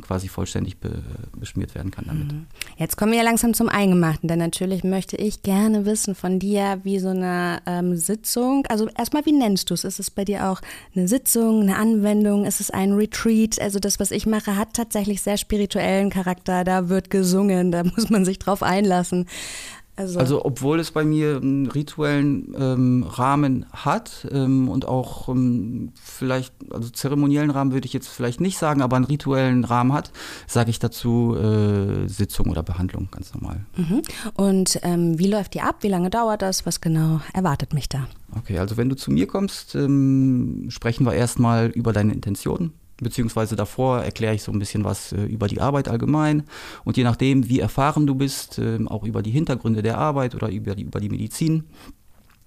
quasi 0.02 0.28
vollständig 0.28 0.78
be 0.78 1.02
beschmiert 1.36 1.74
werden 1.74 1.90
kann 1.90 2.04
damit. 2.06 2.32
Mhm. 2.32 2.46
Jetzt 2.76 2.96
kommen 2.96 3.12
wir 3.12 3.22
langsam 3.22 3.54
zum 3.54 3.68
Eingemachten, 3.68 4.28
denn 4.28 4.38
natürlich 4.38 4.84
möchte 4.84 5.16
ich 5.16 5.42
gerne 5.42 5.86
wissen 5.86 6.14
von 6.14 6.38
dir, 6.38 6.80
wie 6.82 6.98
so 6.98 7.08
eine 7.08 7.60
ähm, 7.66 7.96
Sitzung, 7.96 8.66
also 8.66 8.88
erstmal, 8.96 9.24
wie 9.26 9.32
nennst 9.32 9.70
du 9.70 9.74
es? 9.74 9.84
Ist 9.84 9.98
es 9.98 10.10
bei 10.10 10.24
dir 10.24 10.48
auch 10.48 10.60
eine 10.94 11.08
Sitzung, 11.08 11.62
eine 11.62 11.76
Anwendung? 11.76 12.44
Ist 12.44 12.60
es 12.60 12.70
ein 12.70 12.92
Retreat? 12.92 13.60
Also 13.60 13.78
das, 13.78 14.00
was 14.00 14.10
ich 14.10 14.26
mache, 14.26 14.56
hat 14.56 14.74
tatsächlich 14.74 15.22
sehr 15.22 15.36
spirituellen 15.36 16.10
Charakter. 16.10 16.64
Da 16.64 16.88
wird 16.88 17.10
gesungen, 17.10 17.72
da 17.72 17.84
muss 17.96 18.10
man 18.10 18.24
sich 18.24 18.38
drauf 18.38 18.62
einlassen. 18.62 19.26
Also, 19.96 20.18
also, 20.18 20.44
obwohl 20.44 20.78
es 20.78 20.90
bei 20.90 21.04
mir 21.04 21.36
einen 21.36 21.66
rituellen 21.66 22.54
ähm, 22.58 23.02
Rahmen 23.08 23.64
hat 23.72 24.28
ähm, 24.30 24.68
und 24.68 24.86
auch 24.86 25.30
ähm, 25.30 25.92
vielleicht, 26.02 26.52
also 26.70 26.90
zeremoniellen 26.90 27.50
Rahmen 27.50 27.72
würde 27.72 27.86
ich 27.86 27.94
jetzt 27.94 28.08
vielleicht 28.08 28.38
nicht 28.38 28.58
sagen, 28.58 28.82
aber 28.82 28.96
einen 28.96 29.06
rituellen 29.06 29.64
Rahmen 29.64 29.94
hat, 29.94 30.12
sage 30.46 30.68
ich 30.68 30.78
dazu 30.78 31.34
äh, 31.34 32.08
Sitzung 32.08 32.50
oder 32.50 32.62
Behandlung, 32.62 33.08
ganz 33.10 33.32
normal. 33.32 33.64
Mhm. 33.76 34.02
Und 34.34 34.78
ähm, 34.82 35.18
wie 35.18 35.28
läuft 35.28 35.54
die 35.54 35.62
ab? 35.62 35.76
Wie 35.80 35.88
lange 35.88 36.10
dauert 36.10 36.42
das? 36.42 36.66
Was 36.66 36.82
genau 36.82 37.22
erwartet 37.32 37.72
mich 37.72 37.88
da? 37.88 38.06
Okay, 38.36 38.58
also 38.58 38.76
wenn 38.76 38.90
du 38.90 38.96
zu 38.96 39.10
mir 39.10 39.26
kommst, 39.26 39.74
ähm, 39.74 40.66
sprechen 40.68 41.06
wir 41.06 41.14
erstmal 41.14 41.68
über 41.68 41.94
deine 41.94 42.12
Intentionen 42.12 42.74
beziehungsweise 42.98 43.56
davor 43.56 44.02
erkläre 44.02 44.34
ich 44.34 44.42
so 44.42 44.52
ein 44.52 44.58
bisschen 44.58 44.84
was 44.84 45.12
äh, 45.12 45.24
über 45.24 45.48
die 45.48 45.60
Arbeit 45.60 45.88
allgemein 45.88 46.44
und 46.84 46.96
je 46.96 47.04
nachdem, 47.04 47.48
wie 47.48 47.60
erfahren 47.60 48.06
du 48.06 48.14
bist, 48.14 48.58
äh, 48.58 48.78
auch 48.86 49.04
über 49.04 49.22
die 49.22 49.30
Hintergründe 49.30 49.82
der 49.82 49.98
Arbeit 49.98 50.34
oder 50.34 50.48
über 50.48 50.74
die, 50.74 50.84
über 50.84 51.00
die 51.00 51.08
Medizin. 51.08 51.64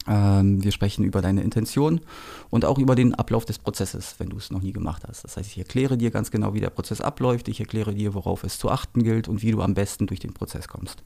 Ähm, 0.08 0.64
wir 0.64 0.72
sprechen 0.72 1.04
über 1.04 1.22
deine 1.22 1.44
Intention 1.44 2.02
und 2.50 2.66
auch 2.66 2.80
über 2.80 2.96
den 2.96 3.14
Ablauf 3.14 3.46
des 3.46 3.60
Prozesses, 3.60 4.16
wenn 4.18 4.30
du 4.30 4.38
es 4.38 4.50
noch 4.50 4.62
nie 4.62 4.74
gemacht 4.74 5.04
hast. 5.08 5.24
Das 5.24 5.38
heißt, 5.38 5.50
ich 5.50 5.58
erkläre 5.58 5.98
dir 5.98 6.10
ganz 6.10 6.32
genau, 6.32 6.54
wie 6.54 6.62
der 6.62 6.72
Prozess 6.72 7.02
abläuft, 7.02 7.48
ich 7.48 7.60
erkläre 7.60 7.94
dir, 7.94 8.14
worauf 8.14 8.44
es 8.44 8.58
zu 8.58 8.70
achten 8.70 9.04
gilt 9.04 9.28
und 9.28 9.44
wie 9.44 9.52
du 9.52 9.62
am 9.62 9.74
besten 9.76 10.08
durch 10.08 10.20
den 10.20 10.34
Prozess 10.34 10.68
kommst. 10.68 11.04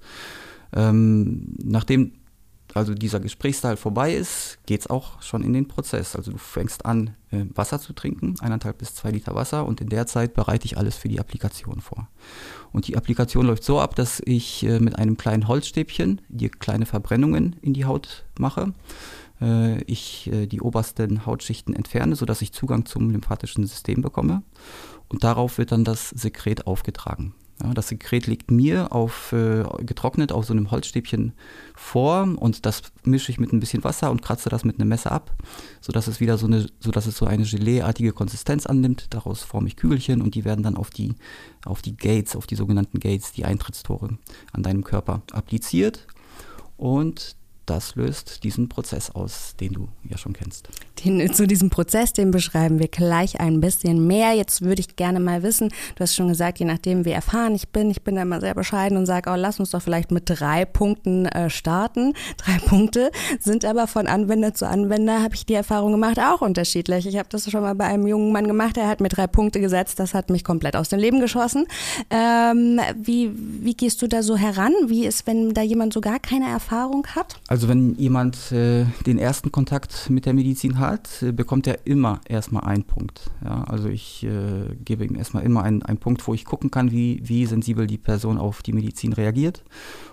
Ähm, 0.73 1.55
nachdem 1.61 2.13
also 2.73 2.93
dieser 2.93 3.19
Gesprächsteil 3.19 3.77
vorbei 3.77 4.13
ist, 4.13 4.57
geht 4.65 4.81
es 4.81 4.87
auch 4.87 5.21
schon 5.21 5.43
in 5.43 5.53
den 5.53 5.67
Prozess. 5.67 6.15
Also 6.15 6.31
du 6.31 6.37
fängst 6.37 6.85
an, 6.85 7.15
äh, 7.31 7.45
Wasser 7.53 7.79
zu 7.79 7.93
trinken, 7.93 8.35
eineinhalb 8.39 8.79
bis 8.79 8.95
zwei 8.95 9.11
Liter 9.11 9.35
Wasser 9.35 9.65
und 9.65 9.81
in 9.81 9.89
der 9.89 10.07
Zeit 10.07 10.33
bereite 10.33 10.65
ich 10.65 10.77
alles 10.77 10.95
für 10.95 11.07
die 11.07 11.19
Applikation 11.19 11.81
vor. 11.81 12.07
Und 12.71 12.87
die 12.87 12.97
Applikation 12.97 13.45
läuft 13.45 13.63
so 13.63 13.79
ab, 13.79 13.95
dass 13.95 14.21
ich 14.25 14.65
äh, 14.65 14.79
mit 14.79 14.97
einem 14.97 15.17
kleinen 15.17 15.47
Holzstäbchen 15.47 16.21
dir 16.29 16.49
kleine 16.49 16.85
Verbrennungen 16.85 17.55
in 17.61 17.73
die 17.73 17.85
Haut 17.85 18.25
mache. 18.39 18.73
Äh, 19.39 19.83
ich 19.83 20.31
die 20.33 20.61
obersten 20.61 21.25
Hautschichten 21.25 21.75
entferne, 21.75 22.15
sodass 22.15 22.41
ich 22.41 22.53
Zugang 22.53 22.85
zum 22.85 23.11
lymphatischen 23.11 23.65
System 23.67 24.01
bekomme. 24.01 24.41
Und 25.09 25.23
darauf 25.23 25.57
wird 25.57 25.71
dann 25.71 25.83
das 25.83 26.09
Sekret 26.09 26.65
aufgetragen. 26.65 27.35
Ja, 27.63 27.73
das 27.73 27.87
Sekret 27.87 28.27
liegt 28.27 28.51
mir 28.51 28.91
auf, 28.91 29.31
äh, 29.31 29.63
getrocknet 29.79 30.33
auf 30.33 30.45
so 30.45 30.53
einem 30.53 30.69
Holzstäbchen 30.69 31.31
vor 31.75 32.27
und 32.35 32.65
das 32.65 32.81
mische 33.03 33.31
ich 33.31 33.39
mit 33.39 33.53
ein 33.53 33.61
bisschen 33.61 33.85
Wasser 33.85 34.11
und 34.11 34.21
kratze 34.21 34.49
das 34.49 34.65
mit 34.65 34.79
einem 34.79 34.89
Messer 34.89 35.13
ab, 35.13 35.31
sodass 35.79 36.07
es 36.07 36.19
wieder 36.19 36.37
so 36.37 36.45
eine, 36.45 36.67
sodass 36.81 37.07
es 37.07 37.15
so 37.15 37.25
eine 37.25 37.45
Geleeartige 37.45 38.11
Konsistenz 38.11 38.65
annimmt. 38.65 39.07
Daraus 39.11 39.43
forme 39.43 39.67
ich 39.67 39.77
Kügelchen 39.77 40.21
und 40.21 40.35
die 40.35 40.43
werden 40.43 40.63
dann 40.63 40.75
auf 40.75 40.89
die, 40.89 41.15
auf 41.63 41.81
die 41.81 41.95
Gates, 41.95 42.35
auf 42.35 42.47
die 42.47 42.55
sogenannten 42.55 42.99
Gates, 42.99 43.31
die 43.31 43.45
Eintrittstore 43.45 44.17
an 44.51 44.63
deinem 44.63 44.83
Körper 44.83 45.21
appliziert. 45.31 46.05
Und 46.75 47.37
das 47.65 47.95
löst 47.95 48.43
diesen 48.43 48.67
Prozess 48.67 49.09
aus, 49.11 49.55
den 49.59 49.73
du 49.73 49.87
ja 50.09 50.17
schon 50.17 50.33
kennst. 50.33 50.67
Den, 51.03 51.33
zu 51.33 51.47
diesem 51.47 51.69
Prozess, 51.69 52.13
den 52.13 52.31
beschreiben 52.31 52.79
wir 52.79 52.87
gleich 52.87 53.39
ein 53.39 53.61
bisschen 53.61 54.05
mehr. 54.05 54.33
Jetzt 54.33 54.61
würde 54.61 54.81
ich 54.81 54.95
gerne 54.95 55.19
mal 55.19 55.43
wissen, 55.43 55.69
du 55.95 56.01
hast 56.01 56.15
schon 56.15 56.27
gesagt, 56.27 56.59
je 56.59 56.65
nachdem 56.65 57.05
wie 57.05 57.11
erfahren 57.11 57.55
ich 57.55 57.69
bin, 57.69 57.89
ich 57.89 58.03
bin 58.03 58.15
da 58.15 58.21
immer 58.21 58.41
sehr 58.41 58.53
bescheiden 58.53 58.97
und 58.97 59.05
sage, 59.05 59.29
oh, 59.31 59.35
lass 59.35 59.59
uns 59.59 59.71
doch 59.71 59.81
vielleicht 59.81 60.11
mit 60.11 60.23
drei 60.25 60.65
Punkten 60.65 61.25
äh, 61.25 61.49
starten. 61.49 62.13
Drei 62.37 62.57
Punkte 62.57 63.11
sind 63.39 63.63
aber 63.63 63.87
von 63.87 64.07
Anwender 64.07 64.53
zu 64.53 64.67
Anwender, 64.67 65.21
habe 65.21 65.35
ich 65.35 65.45
die 65.45 65.53
Erfahrung 65.53 65.91
gemacht, 65.91 66.19
auch 66.19 66.41
unterschiedlich. 66.41 67.07
Ich 67.07 67.17
habe 67.17 67.29
das 67.29 67.49
schon 67.49 67.61
mal 67.61 67.75
bei 67.75 67.85
einem 67.85 68.07
jungen 68.07 68.31
Mann 68.31 68.47
gemacht, 68.47 68.75
der 68.75 68.87
hat 68.87 68.99
mir 68.99 69.09
drei 69.09 69.27
Punkte 69.27 69.61
gesetzt, 69.61 69.99
das 69.99 70.13
hat 70.13 70.29
mich 70.29 70.43
komplett 70.43 70.75
aus 70.75 70.89
dem 70.89 70.99
Leben 70.99 71.19
geschossen. 71.19 71.65
Ähm, 72.09 72.79
wie, 73.01 73.31
wie 73.35 73.75
gehst 73.75 74.01
du 74.01 74.07
da 74.07 74.23
so 74.23 74.35
heran? 74.35 74.73
Wie 74.87 75.05
ist, 75.05 75.25
wenn 75.27 75.53
da 75.53 75.61
jemand 75.61 75.93
so 75.93 76.01
gar 76.01 76.19
keine 76.19 76.49
Erfahrung 76.49 77.07
hat? 77.15 77.39
Also 77.53 77.67
wenn 77.67 77.93
jemand 77.99 78.51
äh, 78.51 78.85
den 79.05 79.19
ersten 79.19 79.51
Kontakt 79.51 80.09
mit 80.09 80.25
der 80.25 80.33
Medizin 80.33 80.79
hat, 80.79 81.21
äh, 81.21 81.31
bekommt 81.31 81.67
er 81.67 81.85
immer 81.85 82.19
erstmal 82.27 82.63
einen 82.63 82.83
Punkt. 82.83 83.29
Ja? 83.45 83.63
Also 83.65 83.89
ich 83.89 84.23
äh, 84.23 84.73
gebe 84.83 85.05
ihm 85.05 85.13
erstmal 85.13 85.43
immer 85.43 85.61
einen, 85.61 85.83
einen 85.83 85.99
Punkt, 85.99 86.27
wo 86.27 86.33
ich 86.33 86.45
gucken 86.45 86.71
kann, 86.71 86.91
wie, 86.91 87.21
wie 87.23 87.45
sensibel 87.45 87.85
die 87.85 87.99
Person 87.99 88.39
auf 88.39 88.63
die 88.63 88.73
Medizin 88.73 89.13
reagiert. 89.13 89.63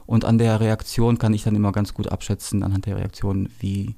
Und 0.05 0.27
an 0.27 0.37
der 0.37 0.61
Reaktion 0.61 1.17
kann 1.17 1.33
ich 1.33 1.43
dann 1.43 1.57
immer 1.57 1.73
ganz 1.73 1.95
gut 1.95 2.09
abschätzen, 2.09 2.63
anhand 2.63 2.85
der 2.85 2.99
Reaktion, 2.99 3.49
wie, 3.59 3.95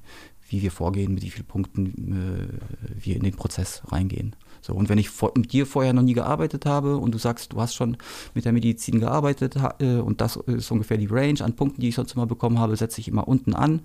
wie 0.49 0.63
wir 0.63 0.71
vorgehen, 0.71 1.15
mit 1.15 1.25
wie 1.25 1.31
vielen 1.31 1.49
Punkten 1.49 2.13
äh, 2.13 3.05
wir 3.05 3.17
in 3.17 3.25
den 3.25 3.35
Prozess 3.35 3.83
reingehen. 3.89 4.37
So, 4.63 4.75
und 4.75 4.89
wenn 4.89 4.99
ich 4.99 5.11
vor, 5.11 5.33
mit 5.37 5.53
dir 5.53 5.67
vorher 5.67 5.93
noch 5.93 6.03
nie 6.03 6.15
gearbeitet 6.15 6.67
habe 6.67 6.97
und 6.97 7.13
du 7.13 7.19
sagst, 7.19 7.53
du 7.53 7.61
hast 7.61 7.75
schon 7.75 7.97
mit 8.33 8.45
der 8.45 8.53
Medizin 8.53 9.01
gearbeitet 9.01 9.57
äh, 9.81 9.97
und 9.97 10.21
das 10.21 10.37
ist 10.37 10.71
ungefähr 10.71 10.99
die 10.99 11.07
Range 11.07 11.41
an 11.41 11.55
Punkten, 11.55 11.81
die 11.81 11.89
ich 11.89 11.97
sonst 11.97 12.15
immer 12.15 12.27
bekommen 12.27 12.61
habe, 12.61 12.77
setze 12.77 13.01
ich 13.01 13.09
immer 13.09 13.27
unten 13.27 13.55
an 13.55 13.81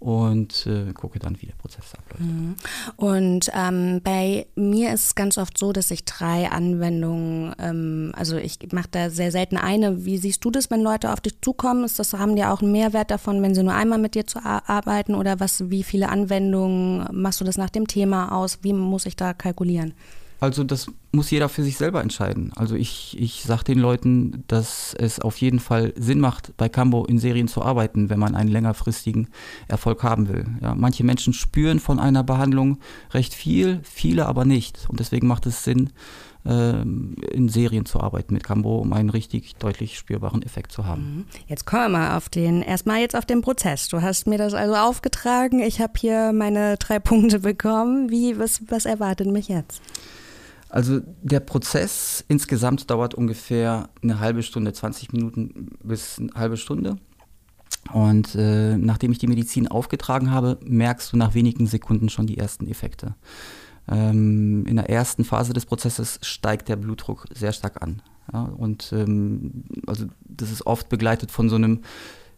und 0.00 0.66
äh, 0.66 0.92
gucke 0.92 1.18
dann, 1.18 1.40
wie 1.40 1.46
der 1.46 1.54
Prozess 1.54 1.94
abläuft. 1.94 2.22
Mhm. 2.22 2.56
Und 2.96 3.50
ähm, 3.54 4.00
bei 4.02 4.46
mir 4.54 4.92
ist 4.92 5.06
es 5.06 5.14
ganz 5.14 5.38
oft 5.38 5.58
so, 5.58 5.72
dass 5.72 5.90
ich 5.90 6.04
drei 6.04 6.50
Anwendungen, 6.50 7.54
ähm, 7.58 8.12
also 8.14 8.36
ich 8.36 8.58
mache 8.72 8.88
da 8.90 9.10
sehr 9.10 9.32
selten 9.32 9.56
eine. 9.56 10.04
Wie 10.04 10.18
siehst 10.18 10.44
du 10.44 10.50
das, 10.50 10.70
wenn 10.70 10.82
Leute 10.82 11.12
auf 11.12 11.20
dich 11.20 11.40
zukommen? 11.40 11.84
Ist 11.84 11.98
das, 11.98 12.12
haben 12.12 12.36
die 12.36 12.44
auch 12.44 12.62
einen 12.62 12.72
Mehrwert 12.72 13.10
davon, 13.10 13.42
wenn 13.42 13.54
sie 13.54 13.62
nur 13.62 13.74
einmal 13.74 13.98
mit 13.98 14.14
dir 14.14 14.26
zu 14.26 14.40
arbeiten 14.44 15.14
oder 15.14 15.40
was, 15.40 15.70
wie 15.70 15.82
viele 15.82 16.08
Anwendungen 16.08 17.06
machst 17.12 17.40
du 17.40 17.44
das 17.44 17.58
nach 17.58 17.70
dem 17.70 17.86
Thema 17.86 18.32
aus? 18.32 18.58
Wie 18.62 18.72
muss 18.72 19.06
ich 19.06 19.16
da 19.16 19.34
kalkulieren? 19.34 19.94
Also 20.40 20.62
das 20.62 20.86
muss 21.10 21.30
jeder 21.30 21.48
für 21.48 21.62
sich 21.62 21.76
selber 21.76 22.00
entscheiden. 22.00 22.52
Also 22.54 22.76
ich, 22.76 23.16
ich 23.18 23.42
sage 23.42 23.64
den 23.64 23.78
Leuten, 23.78 24.44
dass 24.46 24.94
es 24.94 25.20
auf 25.20 25.36
jeden 25.38 25.58
Fall 25.58 25.92
Sinn 25.96 26.20
macht, 26.20 26.56
bei 26.56 26.68
Cambo 26.68 27.04
in 27.04 27.18
Serien 27.18 27.48
zu 27.48 27.62
arbeiten, 27.62 28.08
wenn 28.08 28.20
man 28.20 28.36
einen 28.36 28.50
längerfristigen 28.50 29.28
Erfolg 29.66 30.02
haben 30.02 30.28
will. 30.28 30.46
Ja, 30.62 30.74
manche 30.74 31.02
Menschen 31.02 31.32
spüren 31.32 31.80
von 31.80 31.98
einer 31.98 32.22
Behandlung 32.22 32.78
recht 33.12 33.34
viel, 33.34 33.80
viele 33.82 34.26
aber 34.26 34.44
nicht. 34.44 34.86
Und 34.88 35.00
deswegen 35.00 35.26
macht 35.26 35.46
es 35.46 35.64
Sinn, 35.64 35.90
ähm, 36.46 37.16
in 37.32 37.48
Serien 37.48 37.84
zu 37.84 38.00
arbeiten 38.00 38.32
mit 38.32 38.44
Cambo, 38.44 38.78
um 38.78 38.92
einen 38.92 39.10
richtig 39.10 39.56
deutlich 39.56 39.98
spürbaren 39.98 40.42
Effekt 40.42 40.70
zu 40.70 40.86
haben. 40.86 41.02
Mhm. 41.02 41.24
Jetzt 41.48 41.66
kommen 41.66 41.82
wir 41.84 41.98
mal 41.98 42.16
auf 42.16 42.28
den, 42.28 42.62
erstmal 42.62 43.00
jetzt 43.00 43.16
auf 43.16 43.26
den 43.26 43.40
Prozess. 43.40 43.88
Du 43.88 44.02
hast 44.02 44.26
mir 44.26 44.38
das 44.38 44.54
also 44.54 44.74
aufgetragen. 44.74 45.60
Ich 45.60 45.80
habe 45.80 45.94
hier 45.96 46.32
meine 46.32 46.76
drei 46.76 47.00
Punkte 47.00 47.40
bekommen. 47.40 48.10
Wie, 48.10 48.38
was, 48.38 48.62
was 48.68 48.86
erwartet 48.86 49.26
mich 49.26 49.48
jetzt? 49.48 49.82
Also 50.68 51.00
der 51.22 51.40
Prozess 51.40 52.24
insgesamt 52.28 52.90
dauert 52.90 53.14
ungefähr 53.14 53.88
eine 54.02 54.20
halbe 54.20 54.42
Stunde, 54.42 54.72
20 54.72 55.12
Minuten 55.12 55.76
bis 55.82 56.18
eine 56.18 56.32
halbe 56.34 56.56
Stunde. 56.56 56.96
Und 57.92 58.34
äh, 58.34 58.76
nachdem 58.76 59.12
ich 59.12 59.18
die 59.18 59.28
Medizin 59.28 59.68
aufgetragen 59.68 60.30
habe, 60.30 60.58
merkst 60.62 61.12
du 61.12 61.16
nach 61.16 61.34
wenigen 61.34 61.66
Sekunden 61.66 62.10
schon 62.10 62.26
die 62.26 62.36
ersten 62.36 62.68
Effekte. 62.68 63.14
Ähm, 63.88 64.66
in 64.66 64.76
der 64.76 64.90
ersten 64.90 65.24
Phase 65.24 65.54
des 65.54 65.64
Prozesses 65.64 66.18
steigt 66.22 66.68
der 66.68 66.76
Blutdruck 66.76 67.24
sehr 67.34 67.52
stark 67.52 67.82
an. 67.82 68.02
Ja? 68.32 68.42
Und 68.42 68.92
ähm, 68.92 69.64
also 69.86 70.06
das 70.24 70.50
ist 70.50 70.66
oft 70.66 70.90
begleitet 70.90 71.30
von 71.30 71.48
so 71.48 71.56
einem 71.56 71.80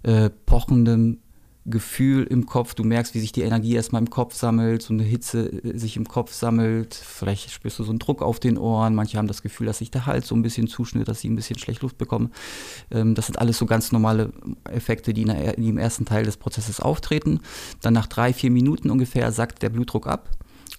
äh, 0.05 0.31
pochenden 0.31 1.21
Gefühl 1.71 2.25
im 2.25 2.47
Kopf. 2.47 2.75
Du 2.75 2.85
merkst, 2.85 3.15
wie 3.15 3.21
sich 3.21 3.33
die 3.33 3.43
Energie 3.43 3.75
erstmal 3.75 4.03
im 4.03 4.11
Kopf 4.11 4.35
sammelt, 4.35 4.83
so 4.83 4.93
eine 4.93 5.03
Hitze 5.03 5.49
äh, 5.49 5.79
sich 5.79 5.97
im 5.97 6.07
Kopf 6.07 6.33
sammelt. 6.33 6.95
Vielleicht 6.95 7.50
spürst 7.50 7.79
du 7.79 7.85
so 7.85 7.91
einen 7.91 7.99
Druck 7.99 8.23
auf 8.23 8.41
den 8.41 8.59
Ohren. 8.59 8.95
Manche 8.95 9.19
haben 9.19 9.29
das 9.29 9.43
Gefühl, 9.43 9.67
dass 9.67 9.79
sich 9.79 9.91
der 9.91 10.07
Hals 10.07 10.29
so 10.29 10.35
ein 10.35 10.43
bisschen 10.43 10.69
zuschnürt, 10.69 11.09
dass 11.09 11.21
sie 11.21 11.29
ein 11.29 11.37
bisschen 11.37 11.59
schlecht 11.59 11.83
Luft 11.83 11.99
bekommen. 11.99 12.33
Ähm, 12.91 13.15
das 13.15 13.27
sind 13.27 13.39
alles 13.39 13.59
so 13.59 13.67
ganz 13.67 13.93
normale 13.93 14.33
Effekte, 14.65 15.15
die, 15.15 15.25
der, 15.25 15.55
die 15.55 15.69
im 15.69 15.79
ersten 15.79 16.05
Teil 16.05 16.25
des 16.25 16.37
Prozesses 16.37 16.81
auftreten. 16.81 17.41
Dann 17.81 17.95
nach 17.95 18.07
drei, 18.07 18.33
vier 18.33 18.50
Minuten 18.50 18.91
ungefähr 18.91 19.33
sackt 19.33 19.62
der 19.62 19.71
Blutdruck 19.71 20.07
ab 20.07 20.31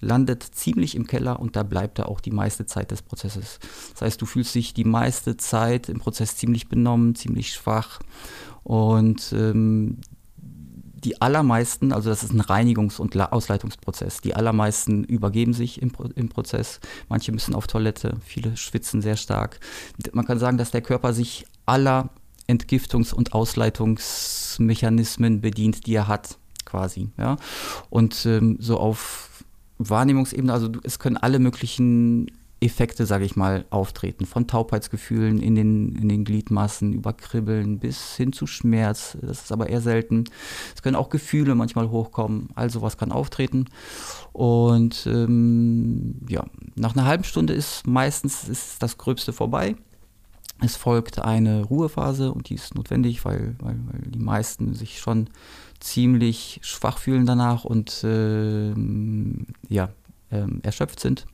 landet 0.02 0.42
ziemlich 0.42 0.94
im 0.96 1.06
Keller 1.06 1.40
und 1.40 1.56
da 1.56 1.62
bleibt 1.62 1.98
er 1.98 2.08
auch 2.08 2.20
die 2.20 2.32
meiste 2.32 2.66
Zeit 2.66 2.90
des 2.90 3.02
Prozesses. 3.02 3.60
Das 3.92 4.02
heißt, 4.02 4.20
du 4.20 4.26
fühlst 4.26 4.54
dich 4.54 4.74
die 4.74 4.84
meiste 4.84 5.36
Zeit 5.36 5.88
im 5.88 6.00
Prozess 6.00 6.36
ziemlich 6.36 6.68
benommen, 6.68 7.14
ziemlich 7.14 7.52
schwach 7.54 8.00
und 8.64 9.32
ähm, 9.32 9.98
die 11.04 11.20
allermeisten, 11.20 11.92
also 11.92 12.10
das 12.10 12.22
ist 12.22 12.32
ein 12.32 12.40
Reinigungs- 12.40 13.00
und 13.00 13.16
Ausleitungsprozess, 13.16 14.20
die 14.20 14.34
allermeisten 14.34 15.04
übergeben 15.04 15.52
sich 15.52 15.82
im, 15.82 15.92
im, 16.14 16.28
Prozess. 16.28 16.80
Manche 17.08 17.32
müssen 17.32 17.54
auf 17.54 17.66
Toilette, 17.66 18.18
viele 18.24 18.56
schwitzen 18.56 19.02
sehr 19.02 19.16
stark. 19.16 19.58
Man 20.12 20.24
kann 20.24 20.38
sagen, 20.38 20.58
dass 20.58 20.70
der 20.70 20.82
Körper 20.82 21.12
sich 21.12 21.44
aller 21.66 22.10
Entgiftungs- 22.48 23.12
und 23.12 23.34
Ausleitungsmechanismen 23.34 25.40
bedient, 25.40 25.86
die 25.86 25.94
er 25.94 26.08
hat, 26.08 26.38
quasi. 26.64 27.10
Ja? 27.18 27.36
Und 27.90 28.24
ähm, 28.26 28.56
so 28.60 28.78
auf 28.78 29.44
Wahrnehmungsebene, 29.78 30.52
also 30.52 30.70
es 30.84 30.98
können 30.98 31.16
alle 31.16 31.38
möglichen 31.38 32.26
Effekte, 32.62 33.06
sage 33.06 33.24
ich 33.24 33.36
mal, 33.36 33.64
auftreten. 33.70 34.24
Von 34.24 34.46
Taubheitsgefühlen 34.46 35.40
in 35.40 35.54
den, 35.54 35.96
in 35.96 36.08
den 36.08 36.24
Gliedmassen 36.24 36.92
über 36.92 37.12
Kribbeln 37.12 37.78
bis 37.78 38.16
hin 38.16 38.32
zu 38.32 38.46
Schmerz. 38.46 39.16
Das 39.20 39.42
ist 39.42 39.52
aber 39.52 39.68
eher 39.68 39.80
selten. 39.80 40.24
Es 40.74 40.82
können 40.82 40.96
auch 40.96 41.10
Gefühle 41.10 41.54
manchmal 41.54 41.90
hochkommen. 41.90 42.50
All 42.54 42.70
sowas 42.70 42.96
kann 42.96 43.12
auftreten. 43.12 43.66
Und 44.32 45.06
ähm, 45.06 46.20
ja, 46.28 46.44
nach 46.76 46.94
einer 46.94 47.04
halben 47.04 47.24
Stunde 47.24 47.52
ist 47.52 47.86
meistens 47.86 48.48
ist 48.48 48.82
das 48.82 48.96
Gröbste 48.96 49.32
vorbei. 49.32 49.76
Es 50.64 50.76
folgt 50.76 51.18
eine 51.18 51.64
Ruhephase 51.64 52.32
und 52.32 52.48
die 52.48 52.54
ist 52.54 52.76
notwendig, 52.76 53.24
weil, 53.24 53.56
weil, 53.58 53.78
weil 53.86 54.02
die 54.06 54.20
meisten 54.20 54.74
sich 54.74 55.00
schon 55.00 55.28
ziemlich 55.80 56.60
schwach 56.62 56.98
fühlen 56.98 57.26
danach 57.26 57.64
und 57.64 58.04
äh, 58.04 58.72
ja, 59.68 59.88
erschöpft 60.62 61.00
sind. 61.00 61.26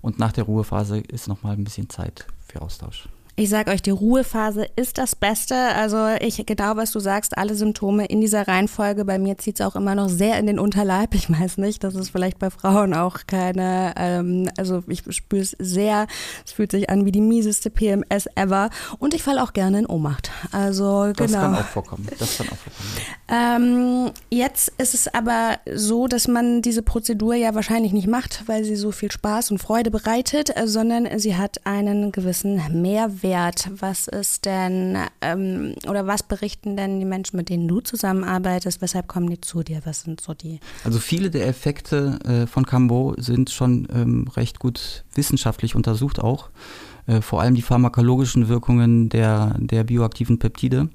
Und 0.00 0.18
nach 0.18 0.32
der 0.32 0.44
Ruhephase 0.44 0.98
ist 0.98 1.28
nochmal 1.28 1.54
ein 1.54 1.64
bisschen 1.64 1.88
Zeit 1.90 2.26
für 2.46 2.62
Austausch. 2.62 3.08
Ich 3.34 3.48
sage 3.48 3.70
euch, 3.70 3.80
die 3.80 3.90
Ruhephase 3.90 4.66
ist 4.76 4.98
das 4.98 5.16
Beste. 5.16 5.56
Also 5.56 6.06
ich 6.20 6.44
genau, 6.44 6.76
was 6.76 6.92
du 6.92 7.00
sagst, 7.00 7.38
alle 7.38 7.54
Symptome 7.54 8.04
in 8.04 8.20
dieser 8.20 8.46
Reihenfolge. 8.46 9.06
Bei 9.06 9.18
mir 9.18 9.38
zieht 9.38 9.58
es 9.58 9.66
auch 9.66 9.74
immer 9.74 9.94
noch 9.94 10.10
sehr 10.10 10.38
in 10.38 10.46
den 10.46 10.58
Unterleib. 10.58 11.14
Ich 11.14 11.30
weiß 11.30 11.56
nicht, 11.56 11.82
das 11.82 11.94
ist 11.94 12.10
vielleicht 12.10 12.38
bei 12.38 12.50
Frauen 12.50 12.92
auch 12.92 13.20
keine, 13.26 13.94
ähm, 13.96 14.50
also 14.58 14.84
ich 14.86 15.02
spüre 15.08 15.40
es 15.40 15.56
sehr, 15.58 16.08
es 16.44 16.52
fühlt 16.52 16.72
sich 16.72 16.90
an 16.90 17.06
wie 17.06 17.12
die 17.12 17.22
mieseste 17.22 17.70
PMS 17.70 18.28
ever. 18.34 18.68
Und 18.98 19.14
ich 19.14 19.22
falle 19.22 19.42
auch 19.42 19.54
gerne 19.54 19.78
in 19.78 19.86
Ohnmacht. 19.86 20.30
Also 20.50 21.12
genau. 21.16 21.16
Das 21.16 21.32
kann 21.32 21.54
auch 21.54 21.64
vorkommen. 21.64 22.08
Das 22.18 22.36
kann 22.36 22.48
auch 22.48 22.56
vorkommen. 22.56 24.06
Ähm, 24.08 24.10
jetzt 24.28 24.74
ist 24.76 24.92
es 24.92 25.08
aber 25.08 25.58
so, 25.74 26.06
dass 26.06 26.28
man 26.28 26.60
diese 26.60 26.82
Prozedur 26.82 27.34
ja 27.34 27.54
wahrscheinlich 27.54 27.94
nicht 27.94 28.08
macht, 28.08 28.42
weil 28.44 28.62
sie 28.64 28.76
so 28.76 28.92
viel 28.92 29.10
Spaß 29.10 29.52
und 29.52 29.58
Freude 29.58 29.90
bereitet, 29.90 30.52
sondern 30.66 31.18
sie 31.18 31.34
hat 31.34 31.64
einen 31.64 32.12
gewissen 32.12 32.60
Mehrwert 32.82 33.21
Wert? 33.22 33.70
Was 33.78 34.08
ist 34.08 34.44
denn 34.44 34.98
ähm, 35.20 35.74
oder 35.88 36.06
was 36.06 36.22
berichten 36.22 36.76
denn 36.76 36.98
die 37.00 37.06
Menschen, 37.06 37.36
mit 37.36 37.48
denen 37.48 37.68
du 37.68 37.80
zusammenarbeitest? 37.80 38.82
Weshalb 38.82 39.08
kommen 39.08 39.28
die 39.30 39.40
zu 39.40 39.62
dir? 39.62 39.80
Was 39.84 40.02
sind 40.02 40.20
so 40.20 40.34
die? 40.34 40.60
Also 40.84 40.98
viele 40.98 41.30
der 41.30 41.46
Effekte 41.46 42.18
äh, 42.24 42.46
von 42.46 42.66
Cambo 42.66 43.14
sind 43.18 43.50
schon 43.50 43.88
ähm, 43.94 44.28
recht 44.34 44.58
gut 44.58 45.04
wissenschaftlich 45.14 45.74
untersucht 45.74 46.20
auch. 46.20 46.50
Äh, 47.06 47.20
vor 47.20 47.40
allem 47.40 47.54
die 47.54 47.62
pharmakologischen 47.62 48.48
Wirkungen 48.48 49.08
der, 49.08 49.56
der 49.58 49.84
bioaktiven 49.84 50.38
Peptide. 50.38 50.88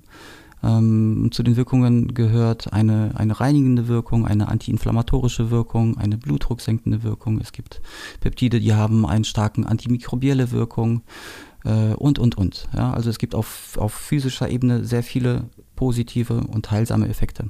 Ähm, 0.64 1.30
zu 1.32 1.44
den 1.44 1.56
Wirkungen 1.56 2.14
gehört 2.16 2.74
eine, 2.74 3.12
eine 3.16 3.40
reinigende 3.40 3.88
Wirkung, 3.88 4.26
eine 4.26 4.48
antiinflammatorische 4.48 5.52
Wirkung, 5.52 5.98
eine 5.98 6.18
blutdrucksenkende 6.18 7.04
Wirkung. 7.04 7.40
Es 7.40 7.52
gibt 7.52 7.82
Peptide, 8.22 8.60
die 8.60 8.74
haben 8.74 9.06
einen 9.06 9.24
starken 9.24 9.66
antimikrobielle 9.66 10.52
Wirkung 10.52 11.04
und, 11.64 12.20
und, 12.20 12.38
und. 12.38 12.68
Ja, 12.74 12.94
also 12.94 13.10
es 13.10 13.18
gibt 13.18 13.36
auf, 13.36 13.78
auf 13.78 13.94
physischer 13.94 14.50
Ebene 14.50 14.86
sehr 14.86 15.04
viele 15.04 15.50
positive 15.76 16.42
und 16.48 16.72
heilsame 16.72 17.08
Effekte. 17.08 17.50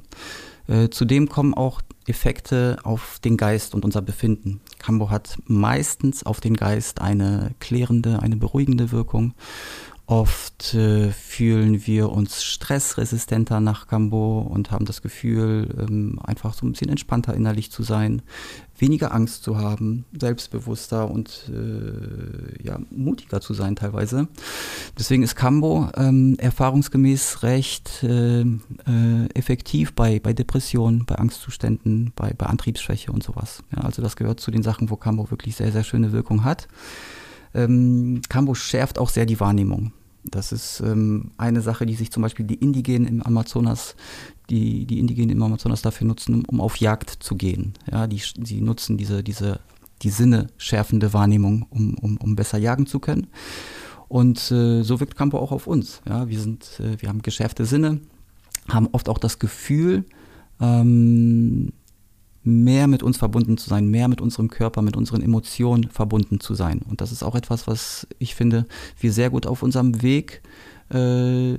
Äh, 0.68 0.90
zudem 0.90 1.28
kommen 1.28 1.54
auch 1.54 1.80
Effekte 2.06 2.78
auf 2.84 3.18
den 3.24 3.36
Geist 3.36 3.74
und 3.74 3.84
unser 3.84 4.02
Befinden. 4.02 4.60
Cambo 4.78 5.10
hat 5.10 5.38
meistens 5.46 6.24
auf 6.24 6.40
den 6.40 6.54
Geist 6.54 7.00
eine 7.00 7.54
klärende, 7.58 8.20
eine 8.22 8.36
beruhigende 8.36 8.92
Wirkung. 8.92 9.34
Oft 10.06 10.72
äh, 10.72 11.10
fühlen 11.10 11.86
wir 11.86 12.10
uns 12.10 12.42
stressresistenter 12.42 13.60
nach 13.60 13.88
Cambo 13.88 14.40
und 14.40 14.70
haben 14.70 14.86
das 14.86 15.02
Gefühl, 15.02 15.68
ähm, 15.78 16.18
einfach 16.22 16.54
so 16.54 16.64
ein 16.64 16.72
bisschen 16.72 16.88
entspannter 16.88 17.34
innerlich 17.34 17.70
zu 17.70 17.82
sein, 17.82 18.22
weniger 18.80 19.14
Angst 19.14 19.42
zu 19.42 19.58
haben, 19.58 20.04
selbstbewusster 20.18 21.10
und 21.10 21.50
äh, 21.50 22.62
ja, 22.62 22.78
mutiger 22.90 23.40
zu 23.40 23.54
sein 23.54 23.76
teilweise. 23.76 24.28
Deswegen 24.98 25.22
ist 25.22 25.36
Cambo 25.36 25.88
ähm, 25.96 26.36
erfahrungsgemäß 26.38 27.42
recht 27.42 28.02
äh, 28.02 28.40
äh, 28.40 28.46
effektiv 29.34 29.94
bei, 29.94 30.20
bei 30.20 30.32
Depressionen, 30.32 31.04
bei 31.06 31.16
Angstzuständen, 31.16 32.12
bei, 32.16 32.32
bei 32.32 32.46
Antriebsschwäche 32.46 33.12
und 33.12 33.22
sowas. 33.22 33.62
Ja, 33.74 33.82
also 33.82 34.02
das 34.02 34.16
gehört 34.16 34.40
zu 34.40 34.50
den 34.50 34.62
Sachen, 34.62 34.90
wo 34.90 34.96
Cambo 34.96 35.30
wirklich 35.30 35.56
sehr, 35.56 35.72
sehr 35.72 35.84
schöne 35.84 36.12
Wirkung 36.12 36.44
hat. 36.44 36.68
Ähm, 37.54 38.20
Cambo 38.28 38.54
schärft 38.54 38.98
auch 38.98 39.08
sehr 39.08 39.26
die 39.26 39.40
Wahrnehmung. 39.40 39.92
Das 40.30 40.52
ist 40.52 40.80
ähm, 40.80 41.30
eine 41.36 41.60
Sache, 41.60 41.86
die 41.86 41.94
sich 41.94 42.10
zum 42.10 42.22
Beispiel 42.22 42.46
die 42.46 42.54
Indigenen 42.54 43.06
im 43.06 43.22
Amazonas, 43.22 43.96
die, 44.50 44.86
die 44.86 44.98
Indigenen 44.98 45.30
im 45.30 45.42
Amazonas 45.42 45.82
dafür 45.82 46.06
nutzen, 46.06 46.34
um, 46.34 46.44
um 46.46 46.60
auf 46.60 46.76
Jagd 46.76 47.10
zu 47.10 47.36
gehen. 47.36 47.74
Ja, 47.90 48.06
die, 48.06 48.20
die 48.36 48.60
nutzen 48.60 48.96
diese, 48.96 49.22
diese, 49.22 49.60
die 50.02 50.10
Sinne 50.10 50.48
schärfende 50.56 51.12
Wahrnehmung, 51.12 51.66
um, 51.70 51.94
um, 51.94 52.16
um 52.18 52.36
besser 52.36 52.58
jagen 52.58 52.86
zu 52.86 52.98
können. 52.98 53.28
Und 54.08 54.50
äh, 54.50 54.82
so 54.82 55.00
wirkt 55.00 55.16
Campo 55.16 55.38
auch 55.38 55.52
auf 55.52 55.66
uns. 55.66 56.00
Ja, 56.08 56.28
wir, 56.28 56.40
sind, 56.40 56.80
äh, 56.80 57.00
wir 57.00 57.08
haben 57.08 57.22
geschärfte 57.22 57.66
Sinne, 57.66 58.00
haben 58.68 58.88
oft 58.92 59.08
auch 59.08 59.18
das 59.18 59.38
Gefühl, 59.38 60.04
ähm, 60.60 61.72
mehr 62.48 62.86
mit 62.86 63.02
uns 63.02 63.18
verbunden 63.18 63.58
zu 63.58 63.68
sein, 63.68 63.88
mehr 63.88 64.08
mit 64.08 64.20
unserem 64.20 64.48
Körper, 64.48 64.82
mit 64.82 64.96
unseren 64.96 65.22
Emotionen 65.22 65.90
verbunden 65.90 66.40
zu 66.40 66.54
sein. 66.54 66.80
Und 66.88 67.00
das 67.00 67.12
ist 67.12 67.22
auch 67.22 67.34
etwas, 67.34 67.66
was 67.66 68.06
ich 68.18 68.34
finde, 68.34 68.66
wir 68.98 69.12
sehr 69.12 69.30
gut 69.30 69.46
auf 69.46 69.62
unserem 69.62 70.02
Weg 70.02 70.42
äh, 70.90 71.54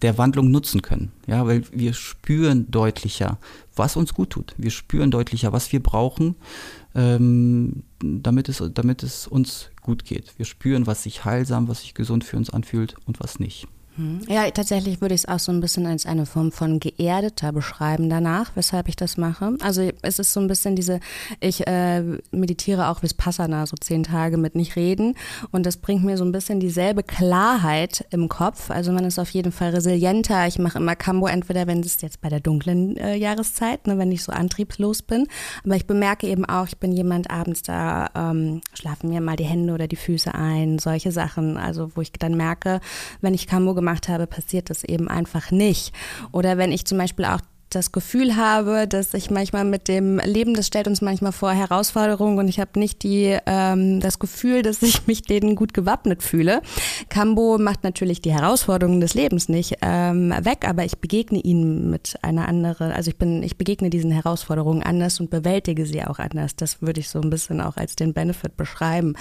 der 0.00 0.18
Wandlung 0.18 0.50
nutzen 0.50 0.82
können. 0.82 1.12
Ja, 1.26 1.46
weil 1.46 1.62
wir 1.72 1.92
spüren 1.92 2.70
deutlicher, 2.70 3.38
was 3.76 3.96
uns 3.96 4.14
gut 4.14 4.30
tut. 4.30 4.54
Wir 4.56 4.70
spüren 4.70 5.10
deutlicher, 5.10 5.52
was 5.52 5.72
wir 5.72 5.82
brauchen, 5.82 6.36
ähm, 6.94 7.82
damit, 8.00 8.48
es, 8.48 8.62
damit 8.74 9.02
es 9.02 9.26
uns 9.26 9.70
gut 9.82 10.04
geht. 10.04 10.38
Wir 10.38 10.46
spüren, 10.46 10.86
was 10.86 11.02
sich 11.02 11.24
heilsam, 11.24 11.68
was 11.68 11.82
sich 11.82 11.94
gesund 11.94 12.24
für 12.24 12.36
uns 12.36 12.50
anfühlt 12.50 12.96
und 13.06 13.20
was 13.20 13.38
nicht. 13.38 13.66
Hm. 13.96 14.22
Ja, 14.28 14.50
tatsächlich 14.50 15.00
würde 15.00 15.14
ich 15.14 15.22
es 15.22 15.28
auch 15.28 15.38
so 15.38 15.52
ein 15.52 15.60
bisschen 15.60 15.86
als 15.86 16.04
eine 16.04 16.26
Form 16.26 16.50
von 16.50 16.80
geerdeter 16.80 17.52
beschreiben 17.52 18.10
danach, 18.10 18.50
weshalb 18.56 18.88
ich 18.88 18.96
das 18.96 19.16
mache. 19.16 19.56
Also 19.60 19.88
es 20.02 20.18
ist 20.18 20.32
so 20.32 20.40
ein 20.40 20.48
bisschen 20.48 20.74
diese, 20.74 20.98
ich 21.38 21.66
äh, 21.66 22.02
meditiere 22.32 22.88
auch 22.88 23.00
bis 23.00 23.14
Passana, 23.14 23.66
so 23.66 23.76
zehn 23.76 24.02
Tage 24.02 24.36
mit 24.36 24.56
nicht 24.56 24.74
reden 24.74 25.14
und 25.52 25.64
das 25.64 25.76
bringt 25.76 26.02
mir 26.02 26.16
so 26.16 26.24
ein 26.24 26.32
bisschen 26.32 26.58
dieselbe 26.58 27.04
Klarheit 27.04 28.04
im 28.10 28.28
Kopf. 28.28 28.70
Also 28.70 28.90
man 28.90 29.04
ist 29.04 29.20
auf 29.20 29.30
jeden 29.30 29.52
Fall 29.52 29.70
resilienter. 29.70 30.46
Ich 30.48 30.58
mache 30.58 30.78
immer 30.78 30.96
Kambo, 30.96 31.28
entweder 31.28 31.68
wenn 31.68 31.80
es 31.80 32.00
jetzt 32.00 32.20
bei 32.20 32.28
der 32.28 32.40
dunklen 32.40 32.96
äh, 32.96 33.14
Jahreszeit, 33.14 33.86
ne, 33.86 33.96
wenn 33.96 34.10
ich 34.10 34.24
so 34.24 34.32
antriebslos 34.32 35.02
bin, 35.02 35.28
aber 35.64 35.76
ich 35.76 35.86
bemerke 35.86 36.26
eben 36.26 36.44
auch, 36.44 36.66
ich 36.66 36.78
bin 36.78 36.90
jemand 36.90 37.30
abends 37.30 37.62
da, 37.62 38.08
ähm, 38.16 38.60
schlafen 38.74 39.10
mir 39.10 39.20
mal 39.20 39.36
die 39.36 39.44
Hände 39.44 39.72
oder 39.72 39.86
die 39.86 39.96
Füße 39.96 40.34
ein, 40.34 40.80
solche 40.80 41.12
Sachen. 41.12 41.56
Also 41.56 41.92
wo 41.94 42.00
ich 42.00 42.10
dann 42.12 42.36
merke, 42.36 42.80
wenn 43.20 43.34
ich 43.34 43.46
Kambo 43.46 43.74
gemacht 43.84 44.08
habe, 44.08 44.26
passiert 44.26 44.70
das 44.70 44.82
eben 44.82 45.08
einfach 45.08 45.50
nicht. 45.50 45.92
Oder 46.32 46.56
wenn 46.56 46.72
ich 46.72 46.86
zum 46.86 46.96
Beispiel 46.96 47.26
auch 47.26 47.40
das 47.74 47.92
Gefühl 47.92 48.36
habe, 48.36 48.86
dass 48.86 49.14
ich 49.14 49.30
manchmal 49.30 49.64
mit 49.64 49.88
dem 49.88 50.18
Leben, 50.18 50.54
das 50.54 50.66
stellt 50.66 50.86
uns 50.86 51.00
manchmal 51.00 51.32
vor 51.32 51.52
Herausforderungen 51.52 52.38
und 52.38 52.48
ich 52.48 52.60
habe 52.60 52.78
nicht 52.78 53.02
die, 53.02 53.36
ähm, 53.46 54.00
das 54.00 54.18
Gefühl, 54.18 54.62
dass 54.62 54.82
ich 54.82 55.06
mich 55.06 55.22
denen 55.22 55.56
gut 55.56 55.74
gewappnet 55.74 56.22
fühle. 56.22 56.62
Cambo 57.08 57.58
macht 57.58 57.84
natürlich 57.84 58.20
die 58.20 58.32
Herausforderungen 58.32 59.00
des 59.00 59.14
Lebens 59.14 59.48
nicht 59.48 59.78
ähm, 59.82 60.32
weg, 60.42 60.66
aber 60.68 60.84
ich 60.84 60.98
begegne 60.98 61.40
ihnen 61.40 61.90
mit 61.90 62.16
einer 62.22 62.48
anderen, 62.48 62.92
also 62.92 63.10
ich 63.10 63.16
bin, 63.16 63.42
ich 63.42 63.56
begegne 63.56 63.90
diesen 63.90 64.10
Herausforderungen 64.10 64.82
anders 64.82 65.20
und 65.20 65.30
bewältige 65.30 65.86
sie 65.86 66.04
auch 66.04 66.18
anders. 66.18 66.56
Das 66.56 66.80
würde 66.80 67.00
ich 67.00 67.08
so 67.08 67.20
ein 67.20 67.30
bisschen 67.30 67.60
auch 67.60 67.76
als 67.76 67.96
den 67.96 68.14
Benefit 68.14 68.56
beschreiben. 68.56 69.14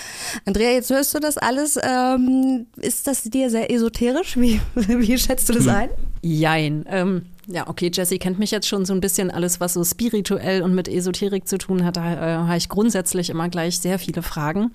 Andrea, 0.45 0.71
jetzt 0.71 0.89
hörst 0.89 1.13
du 1.13 1.19
das 1.19 1.37
alles. 1.37 1.79
Ähm, 1.81 2.67
ist 2.77 3.07
das 3.07 3.23
dir 3.23 3.49
sehr 3.49 3.71
esoterisch? 3.71 4.37
Wie, 4.37 4.61
wie 4.75 5.17
schätzt 5.17 5.49
du 5.49 5.53
das 5.53 5.65
hm. 5.65 5.71
ein? 5.71 5.89
Jein. 6.21 6.85
Ähm 6.87 7.23
ja, 7.47 7.67
okay, 7.67 7.91
Jesse 7.93 8.19
kennt 8.19 8.39
mich 8.39 8.51
jetzt 8.51 8.67
schon 8.67 8.85
so 8.85 8.93
ein 8.93 9.01
bisschen. 9.01 9.29
Alles, 9.29 9.59
was 9.59 9.73
so 9.73 9.83
spirituell 9.83 10.61
und 10.61 10.73
mit 10.73 10.87
Esoterik 10.87 11.47
zu 11.47 11.57
tun 11.57 11.83
hat, 11.83 11.97
da 11.97 12.13
äh, 12.13 12.37
habe 12.37 12.57
ich 12.57 12.69
grundsätzlich 12.69 13.29
immer 13.29 13.49
gleich 13.49 13.79
sehr 13.79 13.99
viele 13.99 14.21
Fragen. 14.21 14.71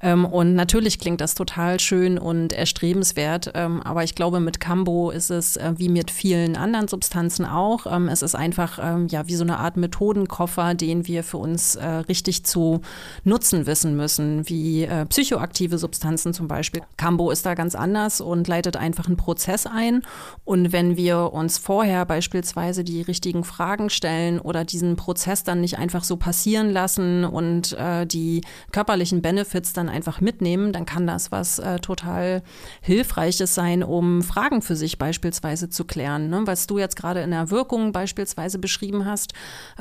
Ähm, 0.00 0.24
und 0.24 0.54
natürlich 0.54 1.00
klingt 1.00 1.20
das 1.20 1.34
total 1.34 1.80
schön 1.80 2.18
und 2.18 2.52
erstrebenswert. 2.52 3.50
Ähm, 3.54 3.82
aber 3.82 4.04
ich 4.04 4.14
glaube, 4.14 4.38
mit 4.38 4.60
Cambo 4.60 5.10
ist 5.10 5.30
es 5.30 5.56
äh, 5.56 5.72
wie 5.76 5.88
mit 5.88 6.12
vielen 6.12 6.56
anderen 6.56 6.86
Substanzen 6.86 7.44
auch. 7.44 7.86
Ähm, 7.86 8.08
es 8.08 8.22
ist 8.22 8.36
einfach 8.36 8.78
ähm, 8.80 9.08
ja 9.08 9.26
wie 9.26 9.34
so 9.34 9.42
eine 9.42 9.58
Art 9.58 9.76
Methodenkoffer, 9.76 10.74
den 10.74 11.08
wir 11.08 11.24
für 11.24 11.38
uns 11.38 11.74
äh, 11.74 11.86
richtig 11.86 12.44
zu 12.44 12.82
nutzen 13.24 13.66
wissen 13.66 13.96
müssen, 13.96 14.48
wie 14.48 14.84
äh, 14.84 15.06
psychoaktive 15.06 15.76
Substanzen 15.76 16.34
zum 16.34 16.46
Beispiel. 16.46 16.82
Cambo 16.96 17.32
ist 17.32 17.46
da 17.46 17.54
ganz 17.54 17.74
anders 17.74 18.20
und 18.20 18.46
leitet 18.46 18.76
einfach 18.76 19.06
einen 19.06 19.16
Prozess 19.16 19.66
ein. 19.66 20.02
Und 20.44 20.72
wenn 20.72 20.96
wir 20.96 21.32
uns 21.32 21.58
vorher 21.58 22.11
beispielsweise 22.12 22.84
die 22.84 23.00
richtigen 23.00 23.42
Fragen 23.42 23.88
stellen 23.88 24.38
oder 24.38 24.66
diesen 24.66 24.96
Prozess 24.96 25.44
dann 25.44 25.62
nicht 25.62 25.78
einfach 25.78 26.04
so 26.04 26.18
passieren 26.18 26.70
lassen 26.70 27.24
und 27.24 27.72
äh, 27.72 28.06
die 28.06 28.42
körperlichen 28.70 29.22
Benefits 29.22 29.72
dann 29.72 29.88
einfach 29.88 30.20
mitnehmen, 30.20 30.74
dann 30.74 30.84
kann 30.84 31.06
das 31.06 31.32
was 31.32 31.58
äh, 31.58 31.78
total 31.78 32.42
Hilfreiches 32.82 33.54
sein, 33.54 33.82
um 33.82 34.20
Fragen 34.20 34.60
für 34.60 34.76
sich 34.76 34.98
beispielsweise 34.98 35.70
zu 35.70 35.86
klären. 35.86 36.28
Ne? 36.28 36.42
Was 36.44 36.66
du 36.66 36.78
jetzt 36.78 36.96
gerade 36.96 37.22
in 37.22 37.30
der 37.30 37.50
Wirkung 37.50 37.92
beispielsweise 37.92 38.58
beschrieben 38.58 39.06
hast, 39.06 39.32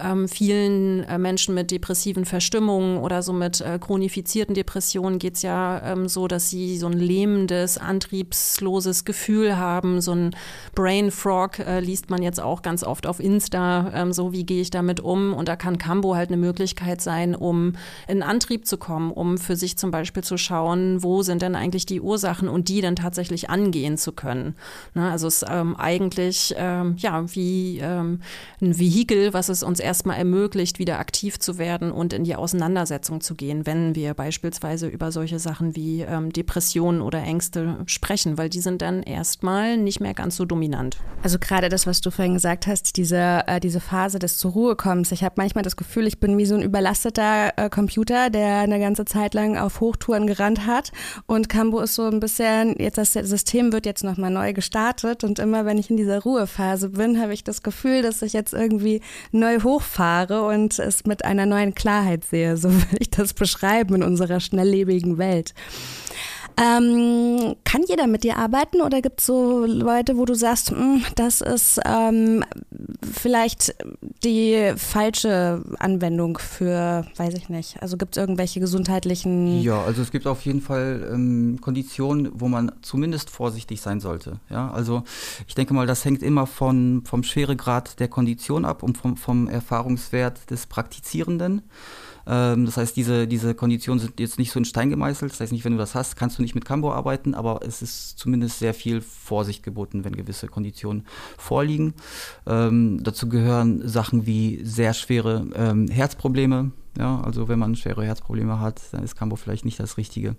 ähm, 0.02 0.30
vielen 0.30 1.04
äh, 1.04 1.18
Menschen 1.18 1.54
mit 1.54 1.70
depressiven 1.70 2.24
Verstimmungen 2.24 2.96
oder 2.96 3.24
so 3.24 3.34
mit 3.34 3.60
äh, 3.60 3.78
chronifizierten 3.78 4.56
Depressionen 4.56 5.20
geht 5.20 5.36
es 5.36 5.42
ja 5.42 5.82
ähm, 5.84 6.08
so, 6.08 6.30
dass 6.30 6.50
sie 6.50 6.78
so 6.78 6.88
ein 6.88 6.98
lähmendes, 6.98 7.78
antriebsloses 7.78 9.04
Gefühl 9.04 9.58
haben, 9.58 10.00
so 10.00 10.14
ein 10.14 10.32
Brain 10.76 11.12
Frog 11.12 11.60
äh, 11.60 11.82
liest 11.82 12.10
man 12.10 12.21
man 12.22 12.26
jetzt 12.26 12.40
auch 12.40 12.62
ganz 12.62 12.84
oft 12.84 13.08
auf 13.08 13.20
Insta, 13.20 13.92
ähm, 13.96 14.14
so 14.14 14.32
wie 14.32 14.46
gehe 14.46 14.62
ich 14.62 14.70
damit 14.70 15.00
um. 15.00 15.34
Und 15.34 15.48
da 15.48 15.56
kann 15.56 15.78
Cambo 15.78 16.16
halt 16.16 16.30
eine 16.30 16.38
Möglichkeit 16.38 17.02
sein, 17.02 17.36
um 17.36 17.74
in 18.08 18.22
Antrieb 18.22 18.68
zu 18.68 18.78
kommen, 18.78 19.12
um 19.12 19.38
für 19.38 19.56
sich 19.56 19.78
zum 19.78 19.92
Beispiel 19.92 20.24
zu 20.24 20.38
schauen, 20.38 21.04
wo 21.04 21.24
sind 21.24 21.42
denn 21.42 21.56
eigentlich 21.56 21.86
die 21.86 22.00
Ursachen 22.00 22.48
und 22.48 22.70
die 22.70 22.82
dann 22.82 22.96
tatsächlich 22.96 23.50
angehen 23.50 23.98
zu 23.98 24.12
können. 24.12 24.56
Ne, 24.94 25.10
also 25.10 25.28
es 25.28 25.42
ist 25.42 25.50
ähm, 25.50 25.76
eigentlich 25.76 26.54
ähm, 26.58 26.96
ja 26.98 27.24
wie 27.34 27.80
ähm, 27.80 28.22
ein 28.62 28.78
Vehikel, 28.78 29.34
was 29.34 29.50
es 29.50 29.64
uns 29.64 29.80
erstmal 29.80 30.18
ermöglicht, 30.18 30.78
wieder 30.78 31.00
aktiv 31.00 31.40
zu 31.40 31.58
werden 31.58 31.92
und 31.92 32.14
in 32.14 32.24
die 32.24 32.36
Auseinandersetzung 32.36 33.22
zu 33.22 33.34
gehen, 33.36 33.66
wenn 33.66 33.96
wir 33.96 34.14
beispielsweise 34.14 34.88
über 34.88 35.12
solche 35.12 35.40
Sachen 35.40 35.76
wie 35.76 36.02
ähm, 36.02 36.32
Depressionen 36.32 37.02
oder 37.02 37.24
Ängste 37.24 37.78
sprechen, 37.88 38.38
weil 38.38 38.50
die 38.50 38.62
sind 38.62 38.82
dann 38.82 39.02
erstmal 39.02 39.78
nicht 39.78 40.00
mehr 40.00 40.14
ganz 40.14 40.36
so 40.36 40.46
dominant. 40.46 40.98
Also 41.24 41.40
gerade 41.40 41.70
das, 41.70 41.88
was 41.88 42.02
du 42.02 42.11
vorhin 42.12 42.34
gesagt 42.34 42.68
hast, 42.68 42.98
diese, 42.98 43.44
äh, 43.48 43.60
diese 43.60 43.80
Phase 43.80 44.20
des 44.20 44.38
zur 44.38 44.52
Ruhe 44.52 44.76
kommens. 44.76 45.12
Ich 45.12 45.24
habe 45.24 45.36
manchmal 45.38 45.64
das 45.64 45.76
Gefühl, 45.76 46.08
ich 46.08 46.20
bin 46.20 46.38
wie 46.38 46.46
so 46.46 46.56
ein 46.56 46.62
überlasteter 46.62 47.54
äh, 47.58 47.70
Computer, 47.70 48.30
der 48.30 48.60
eine 48.60 48.80
ganze 48.80 49.06
Zeit 49.06 49.34
lang 49.34 49.58
auf 49.58 49.80
Hochtouren 49.80 50.28
gerannt 50.28 50.66
hat. 50.66 50.92
Und 51.26 51.50
Cambo 51.50 51.80
ist 51.80 51.96
so 51.96 52.04
ein 52.04 52.20
bisschen, 52.20 52.76
jetzt 52.80 52.98
das 52.98 53.14
System 53.14 53.72
wird 53.74 53.86
jetzt 53.86 54.04
nochmal 54.04 54.32
neu 54.32 54.54
gestartet 54.54 55.24
und 55.24 55.40
immer 55.40 55.66
wenn 55.66 55.78
ich 55.78 55.90
in 55.90 55.98
dieser 55.98 56.22
Ruhephase 56.22 56.90
bin, 56.90 57.22
habe 57.22 57.34
ich 57.34 57.44
das 57.44 57.64
Gefühl, 57.64 58.02
dass 58.02 58.22
ich 58.22 58.34
jetzt 58.34 58.54
irgendwie 58.54 59.02
neu 59.32 59.62
hochfahre 59.62 60.44
und 60.44 60.78
es 60.80 61.06
mit 61.06 61.26
einer 61.26 61.46
neuen 61.46 61.76
Klarheit 61.76 62.26
sehe. 62.26 62.58
So 62.58 62.70
will 62.72 62.98
ich 63.00 63.10
das 63.10 63.34
beschreiben 63.34 63.96
in 63.96 64.04
unserer 64.04 64.40
schnelllebigen 64.40 65.18
Welt. 65.18 65.54
Ähm, 66.58 67.56
kann 67.64 67.84
jeder 67.88 68.08
mit 68.08 68.24
dir 68.24 68.38
arbeiten 68.38 68.82
oder 68.82 69.02
gibt 69.02 69.20
es 69.20 69.26
so 69.26 69.66
Leute, 69.66 70.18
wo 70.18 70.26
du 70.26 70.34
sagst, 70.36 70.72
mh, 70.72 70.78
hm, 70.78 71.04
das 71.16 71.42
ist 71.42 71.80
ähm, 71.86 72.44
vielleicht 73.02 73.76
die 74.24 74.74
falsche 74.76 75.64
Anwendung 75.80 76.38
für, 76.38 77.06
weiß 77.16 77.34
ich 77.36 77.50
nicht, 77.50 77.82
also 77.82 77.98
gibt 77.98 78.16
es 78.16 78.22
irgendwelche 78.22 78.60
gesundheitlichen... 78.60 79.62
Ja, 79.62 79.82
also 79.84 80.02
es 80.02 80.12
gibt 80.12 80.28
auf 80.28 80.46
jeden 80.46 80.62
Fall 80.62 81.10
ähm, 81.12 81.60
Konditionen, 81.62 82.30
wo 82.34 82.48
man 82.48 82.72
zumindest 82.82 83.30
vorsichtig 83.30 83.82
sein 83.82 84.00
sollte. 84.00 84.40
Ja, 84.50 84.72
also 84.72 85.04
ich 85.48 85.56
denke 85.56 85.74
mal, 85.74 85.88
das 85.88 86.06
hängt 86.06 86.24
immer 86.24 86.48
von, 86.48 87.04
vom 87.06 87.24
Schweregrad 87.24 88.00
der 88.00 88.08
Kondition 88.08 88.66
ab 88.66 88.84
und 88.84 88.98
vom, 88.98 89.18
vom 89.18 89.48
Erfahrungswert 89.48 90.50
des 90.50 90.68
Praktizierenden. 90.68 91.62
Ähm, 92.28 92.66
das 92.66 92.78
heißt, 92.78 92.96
diese, 92.96 93.28
diese 93.28 93.56
Konditionen 93.56 94.00
sind 94.00 94.20
jetzt 94.20 94.40
nicht 94.40 94.52
so 94.52 94.60
in 94.60 94.66
Stein 94.66 94.90
gemeißelt. 94.90 95.32
Das 95.32 95.40
heißt 95.40 95.52
nicht, 95.52 95.66
wenn 95.66 95.74
du 95.74 95.78
das 95.78 95.96
hast, 95.96 96.16
kannst 96.16 96.38
du 96.38 96.42
nicht 96.42 96.56
mit 96.56 96.66
Cambo 96.66 96.92
arbeiten, 96.92 97.34
aber 97.34 97.62
es 97.66 97.82
ist 97.82 98.18
zumindest 98.18 98.60
sehr 98.60 98.74
viel 98.74 99.02
Vorsicht 99.02 99.64
geboten, 99.64 100.04
wenn 100.04 100.16
gewisse 100.16 100.48
Konditionen 100.48 101.06
vorliegen. 101.38 101.94
Ähm, 102.46 103.04
dazu 103.04 103.30
gehören 103.30 103.88
Sachen 103.88 104.26
wie 104.26 104.62
sehr 104.64 104.94
schwere 104.94 105.48
ähm, 105.56 105.88
Herzprobleme, 105.88 106.72
Ja, 106.98 107.22
also 107.22 107.48
wenn 107.48 107.58
man 107.58 107.76
schwere 107.76 108.04
Herzprobleme 108.04 108.60
hat, 108.60 108.82
dann 108.92 109.04
ist 109.04 109.16
Cambo 109.16 109.38
vielleicht 109.38 109.64
nicht 109.64 109.80
das 109.80 109.98
Richtige. 109.98 110.36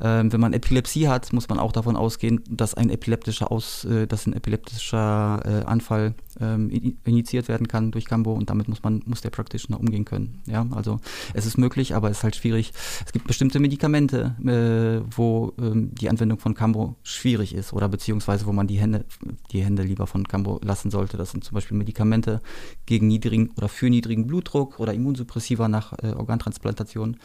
Ähm, 0.00 0.32
wenn 0.32 0.40
man 0.40 0.52
Epilepsie 0.52 1.08
hat, 1.08 1.32
muss 1.32 1.48
man 1.48 1.58
auch 1.58 1.72
davon 1.72 1.96
ausgehen, 1.96 2.42
dass 2.48 2.74
ein 2.74 2.90
epileptischer, 2.90 3.50
Aus, 3.50 3.84
äh, 3.86 4.06
dass 4.06 4.26
ein 4.26 4.34
epileptischer 4.34 5.40
äh, 5.44 5.64
Anfall 5.64 6.14
ähm, 6.40 6.70
initiiert 7.04 7.48
werden 7.48 7.68
kann 7.68 7.90
durch 7.90 8.04
Cambo 8.04 8.32
und 8.32 8.50
damit 8.50 8.68
muss 8.68 8.82
man 8.82 9.02
muss 9.06 9.20
der 9.20 9.30
Practitioner 9.30 9.80
umgehen 9.80 10.04
können. 10.04 10.42
Ja, 10.46 10.66
also 10.72 11.00
es 11.32 11.46
ist 11.46 11.58
möglich, 11.58 11.94
aber 11.94 12.10
es 12.10 12.18
ist 12.18 12.24
halt 12.24 12.36
schwierig. 12.36 12.72
Es 13.06 13.12
gibt 13.12 13.26
bestimmte 13.26 13.60
Medikamente, 13.60 14.34
äh, 14.44 15.06
wo 15.16 15.54
ähm, 15.58 15.94
die 15.94 16.10
Anwendung 16.10 16.38
von 16.38 16.54
Cambo 16.54 16.96
schwierig 17.02 17.54
ist 17.54 17.72
oder 17.72 17.88
beziehungsweise 17.88 18.46
wo 18.46 18.52
man 18.52 18.66
die 18.66 18.78
Hände 18.78 19.04
die 19.52 19.64
Hände 19.64 19.82
lieber 19.82 20.06
von 20.06 20.26
Cambo 20.26 20.60
lassen 20.62 20.90
sollte. 20.90 21.16
Das 21.16 21.30
sind 21.30 21.44
zum 21.44 21.54
Beispiel 21.54 21.76
Medikamente 21.76 22.40
gegen 22.86 23.06
niedrigen 23.06 23.50
oder 23.56 23.68
für 23.68 23.88
niedrigen 23.88 24.26
Blutdruck 24.26 24.80
oder 24.80 24.92
Immunsuppressiva 24.92 25.68
nach 25.68 25.93
äh, 26.02 26.12
Organtransplantation. 26.12 27.16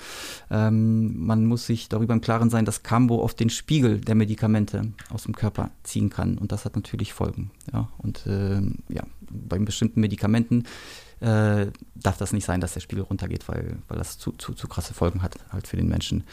Ähm, 0.49 1.25
man 1.25 1.45
muss 1.45 1.65
sich 1.65 1.89
darüber 1.89 2.13
im 2.13 2.21
Klaren 2.21 2.49
sein, 2.49 2.65
dass 2.65 2.83
Cambo 2.83 3.21
oft 3.21 3.39
den 3.39 3.49
Spiegel 3.49 3.99
der 3.99 4.15
Medikamente 4.15 4.93
aus 5.09 5.23
dem 5.23 5.35
Körper 5.35 5.71
ziehen 5.83 6.09
kann 6.09 6.37
und 6.37 6.51
das 6.51 6.65
hat 6.65 6.75
natürlich 6.75 7.13
Folgen. 7.13 7.51
Ja, 7.73 7.89
und 7.97 8.25
äh, 8.27 8.61
ja, 8.89 9.03
bei 9.29 9.57
bestimmten 9.59 10.01
Medikamenten 10.01 10.63
äh, 11.21 11.67
darf 11.95 12.17
das 12.17 12.33
nicht 12.33 12.45
sein, 12.45 12.61
dass 12.61 12.73
der 12.73 12.79
Spiegel 12.79 13.03
runtergeht, 13.03 13.47
weil, 13.47 13.77
weil 13.87 13.97
das 13.97 14.17
zu, 14.17 14.31
zu, 14.33 14.53
zu 14.53 14.67
krasse 14.67 14.93
Folgen 14.93 15.21
hat 15.21 15.35
halt 15.51 15.67
für 15.67 15.77
den 15.77 15.87
Menschen. 15.87 16.23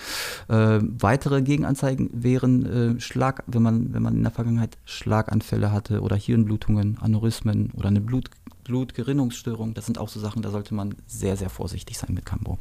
Äh, 0.49 0.81
weitere 0.83 1.43
Gegenanzeigen 1.43 2.11
wären 2.13 2.97
äh, 2.97 3.01
Schlag, 3.01 3.43
wenn 3.47 3.63
man, 3.63 3.93
wenn 3.93 4.03
man 4.03 4.17
in 4.17 4.23
der 4.23 4.33
Vergangenheit 4.33 4.79
Schlaganfälle 4.85 5.73
hatte 5.73 6.01
oder 6.01 6.17
Hirnblutungen, 6.17 6.99
Aneurysmen 6.99 7.73
oder 7.75 7.89
eine 7.89 8.01
Blut, 8.01 8.31
Blutgerinnungsstörung. 8.65 9.75
Das 9.75 9.87
sind 9.87 9.99
auch 9.99 10.09
so 10.09 10.21
Sachen, 10.21 10.43
da 10.43 10.51
sollte 10.51 10.75
man 10.75 10.95
sehr, 11.07 11.37
sehr 11.37 11.51
vorsichtig 11.51 11.99
sein 11.99 12.15
mit 12.15 12.27
Cambro. 12.27 12.59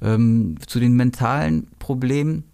Ähm, 0.00 0.56
zu 0.66 0.80
den 0.80 0.94
mentalen 0.94 1.68
Problemen 1.78 2.44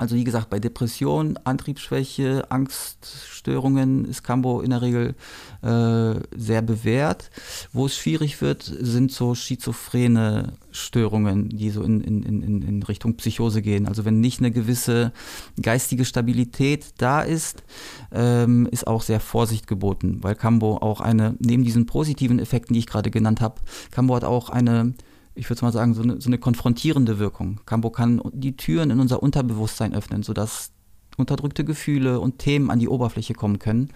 also 0.00 0.16
wie 0.16 0.24
gesagt, 0.24 0.48
bei 0.48 0.58
Depression, 0.58 1.38
Antriebsschwäche, 1.44 2.50
Angststörungen 2.50 4.06
ist 4.06 4.24
Cambo 4.24 4.62
in 4.62 4.70
der 4.70 4.80
Regel 4.80 5.14
äh, 5.60 6.14
sehr 6.34 6.62
bewährt. 6.62 7.30
Wo 7.74 7.84
es 7.84 7.98
schwierig 7.98 8.40
wird, 8.40 8.62
sind 8.62 9.12
so 9.12 9.34
schizophrene 9.34 10.54
Störungen, 10.70 11.50
die 11.50 11.68
so 11.68 11.82
in, 11.82 12.00
in, 12.00 12.22
in, 12.22 12.62
in 12.62 12.82
Richtung 12.82 13.18
Psychose 13.18 13.60
gehen. 13.60 13.86
Also 13.86 14.06
wenn 14.06 14.20
nicht 14.20 14.40
eine 14.40 14.50
gewisse 14.50 15.12
geistige 15.60 16.06
Stabilität 16.06 16.94
da 16.96 17.20
ist, 17.20 17.62
ähm, 18.10 18.66
ist 18.70 18.86
auch 18.86 19.02
sehr 19.02 19.20
Vorsicht 19.20 19.66
geboten, 19.66 20.20
weil 20.22 20.34
Cambo 20.34 20.78
auch 20.78 21.02
eine, 21.02 21.36
neben 21.40 21.62
diesen 21.62 21.84
positiven 21.84 22.38
Effekten, 22.38 22.72
die 22.72 22.80
ich 22.80 22.86
gerade 22.86 23.10
genannt 23.10 23.42
habe, 23.42 23.60
Cambo 23.90 24.16
hat 24.16 24.24
auch 24.24 24.48
eine 24.48 24.94
ich 25.40 25.48
würde 25.48 25.64
mal 25.64 25.72
sagen, 25.72 25.94
so 25.94 26.02
eine, 26.02 26.20
so 26.20 26.28
eine 26.28 26.36
konfrontierende 26.36 27.18
Wirkung. 27.18 27.60
Cambo 27.64 27.88
kann 27.88 28.20
die 28.32 28.56
Türen 28.56 28.90
in 28.90 29.00
unser 29.00 29.22
Unterbewusstsein 29.22 29.94
öffnen, 29.94 30.22
sodass 30.22 30.70
unterdrückte 31.16 31.64
Gefühle 31.64 32.20
und 32.20 32.38
Themen 32.38 32.70
an 32.70 32.78
die 32.78 32.88
Oberfläche 32.88 33.32
kommen 33.32 33.58
können. 33.58 33.88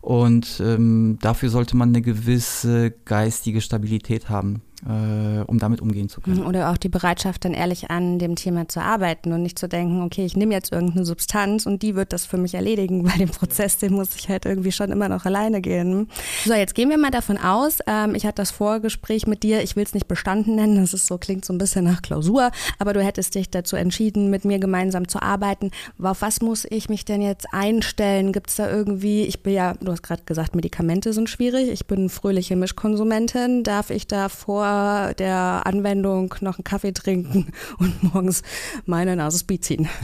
Und 0.00 0.60
ähm, 0.60 1.18
dafür 1.20 1.50
sollte 1.50 1.76
man 1.76 1.90
eine 1.90 2.02
gewisse 2.02 2.90
geistige 3.04 3.60
Stabilität 3.60 4.28
haben 4.28 4.62
äh, 4.86 5.44
um 5.46 5.58
damit 5.58 5.80
umgehen 5.80 6.08
zu 6.08 6.20
können. 6.20 6.44
Oder 6.44 6.70
auch 6.70 6.76
die 6.76 6.88
Bereitschaft, 6.88 7.44
dann 7.44 7.54
ehrlich 7.54 7.90
an 7.90 8.18
dem 8.18 8.34
Thema 8.34 8.68
zu 8.68 8.80
arbeiten 8.80 9.32
und 9.32 9.42
nicht 9.42 9.58
zu 9.58 9.68
denken, 9.68 10.02
okay, 10.02 10.24
ich 10.24 10.36
nehme 10.36 10.54
jetzt 10.54 10.72
irgendeine 10.72 11.04
Substanz 11.04 11.66
und 11.66 11.82
die 11.82 11.94
wird 11.94 12.12
das 12.12 12.26
für 12.26 12.36
mich 12.36 12.54
erledigen, 12.54 13.04
weil 13.04 13.18
den 13.18 13.28
Prozess, 13.28 13.78
den 13.78 13.92
muss 13.92 14.16
ich 14.16 14.28
halt 14.28 14.44
irgendwie 14.44 14.72
schon 14.72 14.90
immer 14.90 15.08
noch 15.08 15.24
alleine 15.24 15.60
gehen. 15.60 16.08
So, 16.44 16.54
jetzt 16.54 16.74
gehen 16.74 16.90
wir 16.90 16.98
mal 16.98 17.10
davon 17.10 17.38
aus, 17.38 17.78
ähm, 17.86 18.14
ich 18.14 18.26
hatte 18.26 18.36
das 18.36 18.50
Vorgespräch 18.50 19.26
mit 19.26 19.42
dir, 19.42 19.62
ich 19.62 19.76
will 19.76 19.84
es 19.84 19.94
nicht 19.94 20.08
bestanden 20.08 20.56
nennen, 20.56 20.76
das 20.76 20.94
ist 20.94 21.06
so, 21.06 21.16
klingt 21.16 21.44
so 21.44 21.52
ein 21.52 21.58
bisschen 21.58 21.84
nach 21.84 22.02
Klausur, 22.02 22.50
aber 22.78 22.92
du 22.92 23.02
hättest 23.02 23.34
dich 23.36 23.50
dazu 23.50 23.76
entschieden, 23.76 24.30
mit 24.30 24.44
mir 24.44 24.58
gemeinsam 24.58 25.06
zu 25.06 25.22
arbeiten. 25.22 25.70
Auf 26.02 26.22
was 26.22 26.40
muss 26.40 26.66
ich 26.68 26.88
mich 26.88 27.04
denn 27.04 27.22
jetzt 27.22 27.46
einstellen? 27.52 28.32
Gibt 28.32 28.50
es 28.50 28.56
da 28.56 28.68
irgendwie, 28.68 29.22
ich 29.22 29.42
bin 29.42 29.54
ja, 29.54 29.74
du 29.74 29.92
hast 29.92 30.02
gerade 30.02 30.22
gesagt, 30.24 30.56
Medikamente 30.56 31.12
sind 31.12 31.30
schwierig, 31.30 31.70
ich 31.70 31.86
bin 31.86 32.08
fröhliche 32.08 32.56
Mischkonsumentin, 32.56 33.62
darf 33.62 33.90
ich 33.90 34.06
da 34.08 34.28
vor 34.28 34.71
der 35.18 35.62
Anwendung 35.64 36.34
noch 36.40 36.58
einen 36.58 36.64
Kaffee 36.64 36.92
trinken 36.92 37.52
und 37.78 38.02
morgens 38.02 38.42
meine 38.86 39.16
Nase 39.16 39.38
Speed 39.38 39.64
ziehen. 39.64 39.88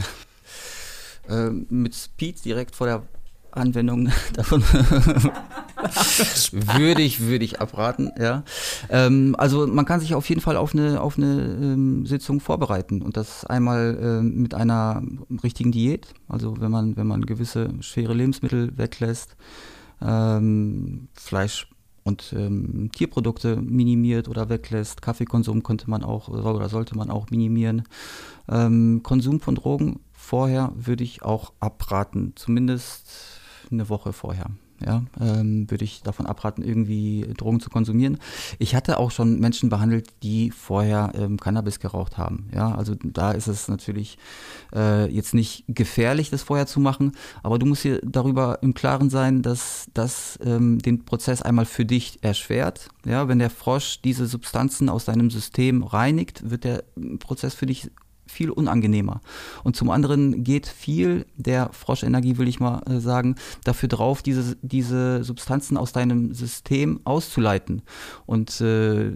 Ähm, 1.31 1.67
mit 1.69 1.93
Speed 1.93 2.43
direkt 2.43 2.75
vor 2.75 2.87
der 2.87 3.03
Anwendung 3.51 4.09
davon 4.33 4.63
würde 6.51 7.01
ich 7.01 7.19
würde 7.19 7.45
ich 7.45 7.61
abraten 7.61 8.11
ja. 8.19 8.43
Ähm, 8.89 9.35
also 9.37 9.67
man 9.67 9.85
kann 9.85 9.99
sich 9.99 10.15
auf 10.15 10.27
jeden 10.27 10.41
Fall 10.41 10.57
auf 10.57 10.73
eine 10.73 11.01
auf 11.01 11.17
eine 11.17 11.57
ähm, 11.61 12.05
Sitzung 12.05 12.39
vorbereiten 12.39 13.01
und 13.01 13.17
das 13.17 13.45
einmal 13.45 13.97
ähm, 14.01 14.41
mit 14.41 14.53
einer 14.53 15.01
richtigen 15.43 15.71
Diät. 15.71 16.07
Also 16.27 16.59
wenn 16.59 16.71
man 16.71 16.95
wenn 16.97 17.07
man 17.07 17.25
gewisse 17.25 17.69
schwere 17.81 18.13
Lebensmittel 18.13 18.77
weglässt 18.77 19.35
ähm, 20.01 21.09
Fleisch 21.13 21.67
und 22.09 22.33
ähm, 22.35 22.89
Tierprodukte 22.91 23.55
minimiert 23.55 24.27
oder 24.27 24.49
weglässt. 24.49 25.01
Kaffeekonsum 25.01 25.63
könnte 25.63 25.89
man 25.89 26.03
auch 26.03 26.27
oder 26.27 26.67
sollte 26.67 26.97
man 26.97 27.09
auch 27.09 27.29
minimieren. 27.29 27.83
Ähm, 28.49 29.01
Konsum 29.03 29.39
von 29.39 29.55
Drogen 29.55 29.99
vorher 30.11 30.73
würde 30.75 31.03
ich 31.03 31.23
auch 31.23 31.53
abraten, 31.59 32.33
zumindest 32.35 33.39
eine 33.71 33.87
Woche 33.89 34.11
vorher 34.11 34.47
ja, 34.85 35.03
ähm, 35.19 35.69
würde 35.69 35.83
ich 35.83 36.01
davon 36.03 36.25
abraten, 36.25 36.63
irgendwie 36.63 37.27
Drogen 37.37 37.59
zu 37.59 37.69
konsumieren. 37.69 38.17
Ich 38.59 38.75
hatte 38.75 38.97
auch 38.97 39.11
schon 39.11 39.39
Menschen 39.39 39.69
behandelt, 39.69 40.09
die 40.23 40.51
vorher 40.51 41.11
ähm, 41.15 41.39
Cannabis 41.39 41.79
geraucht 41.79 42.17
haben. 42.17 42.49
Ja, 42.53 42.75
also 42.75 42.95
da 43.03 43.31
ist 43.31 43.47
es 43.47 43.67
natürlich 43.67 44.17
äh, 44.73 45.11
jetzt 45.11 45.33
nicht 45.33 45.65
gefährlich, 45.67 46.29
das 46.29 46.43
vorher 46.43 46.67
zu 46.67 46.79
machen, 46.79 47.13
aber 47.43 47.59
du 47.59 47.65
musst 47.65 47.83
dir 47.83 47.99
darüber 48.03 48.59
im 48.61 48.73
Klaren 48.73 49.09
sein, 49.09 49.41
dass 49.41 49.87
das 49.93 50.39
ähm, 50.43 50.79
den 50.79 51.05
Prozess 51.05 51.41
einmal 51.41 51.65
für 51.65 51.85
dich 51.85 52.23
erschwert. 52.23 52.89
Ja, 53.05 53.27
wenn 53.27 53.39
der 53.39 53.49
Frosch 53.49 54.01
diese 54.01 54.27
Substanzen 54.27 54.89
aus 54.89 55.05
deinem 55.05 55.29
System 55.29 55.83
reinigt, 55.83 56.49
wird 56.49 56.63
der 56.63 56.83
Prozess 57.19 57.53
für 57.53 57.65
dich 57.65 57.91
viel 58.29 58.51
unangenehmer. 58.51 59.21
Und 59.63 59.75
zum 59.75 59.89
anderen 59.89 60.43
geht 60.43 60.67
viel 60.67 61.25
der 61.35 61.69
Froschenergie, 61.73 62.37
will 62.37 62.47
ich 62.47 62.59
mal 62.59 62.81
äh, 62.87 62.99
sagen, 62.99 63.35
dafür 63.63 63.89
drauf, 63.89 64.21
diese, 64.21 64.55
diese 64.61 65.23
Substanzen 65.23 65.77
aus 65.77 65.91
deinem 65.91 66.33
System 66.33 66.99
auszuleiten. 67.03 67.81
Und 68.25 68.61
äh, 68.61 69.11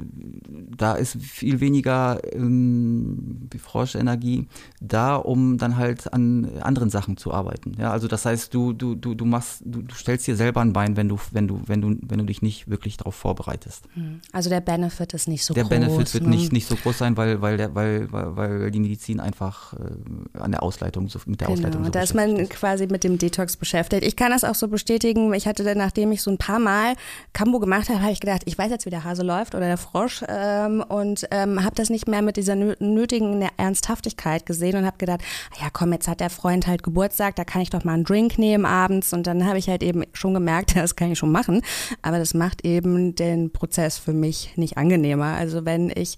da 0.75 0.93
ist 0.95 1.17
viel 1.21 1.59
weniger 1.59 2.19
ähm, 2.33 3.49
Froschenergie 3.57 4.47
da, 4.81 5.15
um 5.15 5.57
dann 5.57 5.77
halt 5.77 6.11
an 6.11 6.57
anderen 6.61 6.89
Sachen 6.89 7.17
zu 7.17 7.33
arbeiten. 7.33 7.73
Ja, 7.79 7.91
also 7.91 8.07
das 8.07 8.25
heißt, 8.25 8.53
du, 8.53 8.73
du, 8.73 8.95
du, 8.95 9.13
du 9.13 9.25
machst, 9.25 9.61
du, 9.65 9.81
du 9.81 9.95
stellst 9.95 10.27
dir 10.27 10.35
selber 10.35 10.61
ein 10.61 10.73
Bein, 10.73 10.97
wenn 10.97 11.09
du, 11.09 11.19
wenn 11.31 11.47
du, 11.47 11.61
wenn 11.65 11.81
du, 11.81 11.97
wenn 12.01 12.19
du 12.19 12.25
dich 12.25 12.41
nicht 12.41 12.69
wirklich 12.69 12.97
darauf 12.97 13.15
vorbereitest. 13.15 13.83
Hm. 13.93 14.21
Also 14.31 14.49
der 14.49 14.61
Benefit 14.61 15.13
ist 15.13 15.27
nicht 15.27 15.45
so 15.45 15.53
der 15.53 15.63
groß. 15.63 15.69
Der 15.69 15.79
Benefit 15.79 16.13
wird 16.13 16.23
ne? 16.23 16.29
nicht, 16.31 16.51
nicht 16.51 16.67
so 16.67 16.75
groß 16.75 16.97
sein, 16.97 17.17
weil, 17.17 17.41
weil, 17.41 17.57
der, 17.57 17.75
weil, 17.75 18.11
weil, 18.11 18.35
weil 18.35 18.71
die 18.71 18.79
Medizin 18.79 19.02
Medizin 19.03 19.19
einfach 19.19 19.73
äh, 19.73 20.39
an 20.39 20.51
der 20.51 20.63
Ausleitung, 20.63 21.09
so, 21.09 21.19
mit 21.25 21.41
der 21.41 21.47
genau, 21.47 21.59
Ausleitung. 21.59 21.85
So 21.85 21.91
da 21.91 22.01
ist 22.01 22.13
man 22.13 22.49
quasi 22.49 22.87
mit 22.87 23.03
dem 23.03 23.17
Detox 23.17 23.57
beschäftigt. 23.57 24.03
Ich 24.03 24.15
kann 24.15 24.31
das 24.31 24.43
auch 24.43 24.55
so 24.55 24.67
bestätigen. 24.67 25.33
Ich 25.33 25.47
hatte 25.47 25.63
dann, 25.63 25.77
nachdem 25.77 26.11
ich 26.11 26.21
so 26.21 26.31
ein 26.31 26.37
paar 26.37 26.59
Mal 26.59 26.95
Kambo 27.33 27.59
gemacht 27.59 27.89
habe, 27.89 28.01
habe 28.01 28.11
ich 28.11 28.19
gedacht, 28.19 28.43
ich 28.45 28.57
weiß 28.57 28.71
jetzt, 28.71 28.85
wie 28.85 28.89
der 28.89 29.03
Hase 29.03 29.23
läuft 29.23 29.55
oder 29.55 29.65
der 29.65 29.77
Frosch 29.77 30.23
ähm, 30.27 30.83
und 30.87 31.27
ähm, 31.31 31.63
habe 31.63 31.75
das 31.75 31.89
nicht 31.89 32.07
mehr 32.07 32.21
mit 32.21 32.37
dieser 32.37 32.55
nötigen 32.55 33.47
Ernsthaftigkeit 33.57 34.45
gesehen 34.45 34.77
und 34.77 34.85
habe 34.85 34.97
gedacht, 34.97 35.21
ah 35.51 35.63
ja 35.63 35.69
komm, 35.71 35.91
jetzt 35.93 36.07
hat 36.07 36.19
der 36.19 36.29
Freund 36.29 36.67
halt 36.67 36.83
Geburtstag, 36.83 37.35
da 37.35 37.43
kann 37.43 37.61
ich 37.61 37.69
doch 37.69 37.83
mal 37.83 37.93
einen 37.93 38.03
Drink 38.03 38.37
nehmen 38.37 38.65
abends 38.65 39.13
und 39.13 39.27
dann 39.27 39.45
habe 39.45 39.57
ich 39.57 39.67
halt 39.67 39.83
eben 39.83 40.03
schon 40.13 40.33
gemerkt, 40.33 40.75
das 40.75 40.95
kann 40.95 41.11
ich 41.11 41.19
schon 41.19 41.31
machen, 41.31 41.61
aber 42.01 42.19
das 42.19 42.33
macht 42.33 42.65
eben 42.65 43.15
den 43.15 43.51
Prozess 43.51 43.97
für 43.97 44.13
mich 44.13 44.53
nicht 44.55 44.77
angenehmer. 44.77 45.35
Also 45.35 45.65
wenn 45.65 45.91
ich 45.93 46.17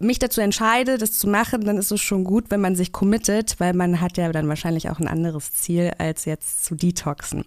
mich 0.00 0.18
dazu 0.18 0.40
entscheide, 0.40 0.96
das 0.96 1.12
zu 1.12 1.28
machen, 1.28 1.64
dann 1.64 1.76
ist 1.76 1.92
es 1.92 2.00
schon 2.00 2.24
gut, 2.24 2.46
wenn 2.48 2.60
man 2.60 2.74
sich 2.74 2.90
committet, 2.90 3.56
weil 3.58 3.74
man 3.74 4.00
hat 4.00 4.16
ja 4.16 4.32
dann 4.32 4.48
wahrscheinlich 4.48 4.88
auch 4.88 4.98
ein 4.98 5.06
anderes 5.06 5.52
Ziel, 5.52 5.92
als 5.98 6.24
jetzt 6.24 6.64
zu 6.64 6.74
detoxen. 6.74 7.44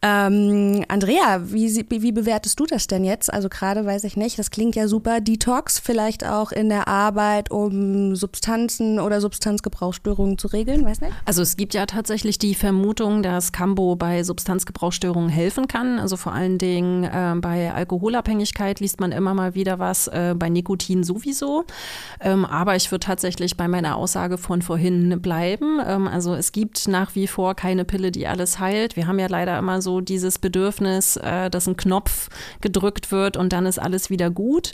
Ähm, 0.00 0.84
Andrea, 0.88 1.42
wie, 1.44 1.84
wie 1.90 2.12
bewertest 2.12 2.58
du 2.58 2.64
das 2.64 2.86
denn 2.86 3.04
jetzt? 3.04 3.32
Also 3.32 3.50
gerade 3.50 3.84
weiß 3.84 4.04
ich 4.04 4.16
nicht, 4.16 4.38
das 4.38 4.50
klingt 4.50 4.76
ja 4.76 4.88
super. 4.88 5.20
Detox 5.20 5.78
vielleicht 5.78 6.24
auch 6.24 6.52
in 6.52 6.70
der 6.70 6.88
Arbeit, 6.88 7.50
um 7.50 8.16
Substanzen 8.16 8.98
oder 8.98 9.20
Substanzgebrauchsstörungen 9.20 10.38
zu 10.38 10.48
regeln, 10.48 10.86
weiß 10.86 11.02
nicht? 11.02 11.12
Also 11.26 11.42
es 11.42 11.56
gibt 11.56 11.74
ja 11.74 11.84
tatsächlich 11.84 12.38
die 12.38 12.54
Vermutung, 12.54 13.22
dass 13.22 13.52
Cambo 13.52 13.94
bei 13.94 14.22
Substanzgebrauchsstörungen 14.22 15.28
helfen 15.28 15.68
kann. 15.68 15.98
Also 15.98 16.16
vor 16.16 16.32
allen 16.32 16.56
Dingen 16.56 17.04
äh, 17.04 17.34
bei 17.36 17.72
Alkoholabhängigkeit 17.74 18.80
liest 18.80 19.00
man 19.00 19.12
immer 19.12 19.34
mal 19.34 19.54
wieder 19.54 19.78
was, 19.78 20.08
äh, 20.08 20.34
bei 20.34 20.48
Nikotin 20.48 21.04
sowieso. 21.04 21.66
Ähm, 22.20 22.44
aber 22.44 22.76
ich 22.76 22.90
würde 22.90 23.04
tatsächlich 23.04 23.56
bei 23.56 23.68
meiner 23.68 23.96
Aussage 23.96 24.38
von 24.38 24.62
vorhin 24.62 25.20
bleiben. 25.20 25.80
Ähm, 25.86 26.08
also 26.08 26.34
es 26.34 26.52
gibt 26.52 26.88
nach 26.88 27.14
wie 27.14 27.26
vor 27.26 27.54
keine 27.54 27.84
Pille, 27.84 28.10
die 28.10 28.26
alles 28.26 28.58
heilt. 28.58 28.96
Wir 28.96 29.06
haben 29.06 29.18
ja 29.18 29.26
leider 29.26 29.58
immer 29.58 29.82
so 29.82 30.00
dieses 30.00 30.38
Bedürfnis, 30.38 31.16
äh, 31.16 31.50
dass 31.50 31.66
ein 31.66 31.76
Knopf 31.76 32.28
gedrückt 32.60 33.12
wird 33.12 33.36
und 33.36 33.52
dann 33.52 33.66
ist 33.66 33.78
alles 33.78 34.10
wieder 34.10 34.30
gut. 34.30 34.72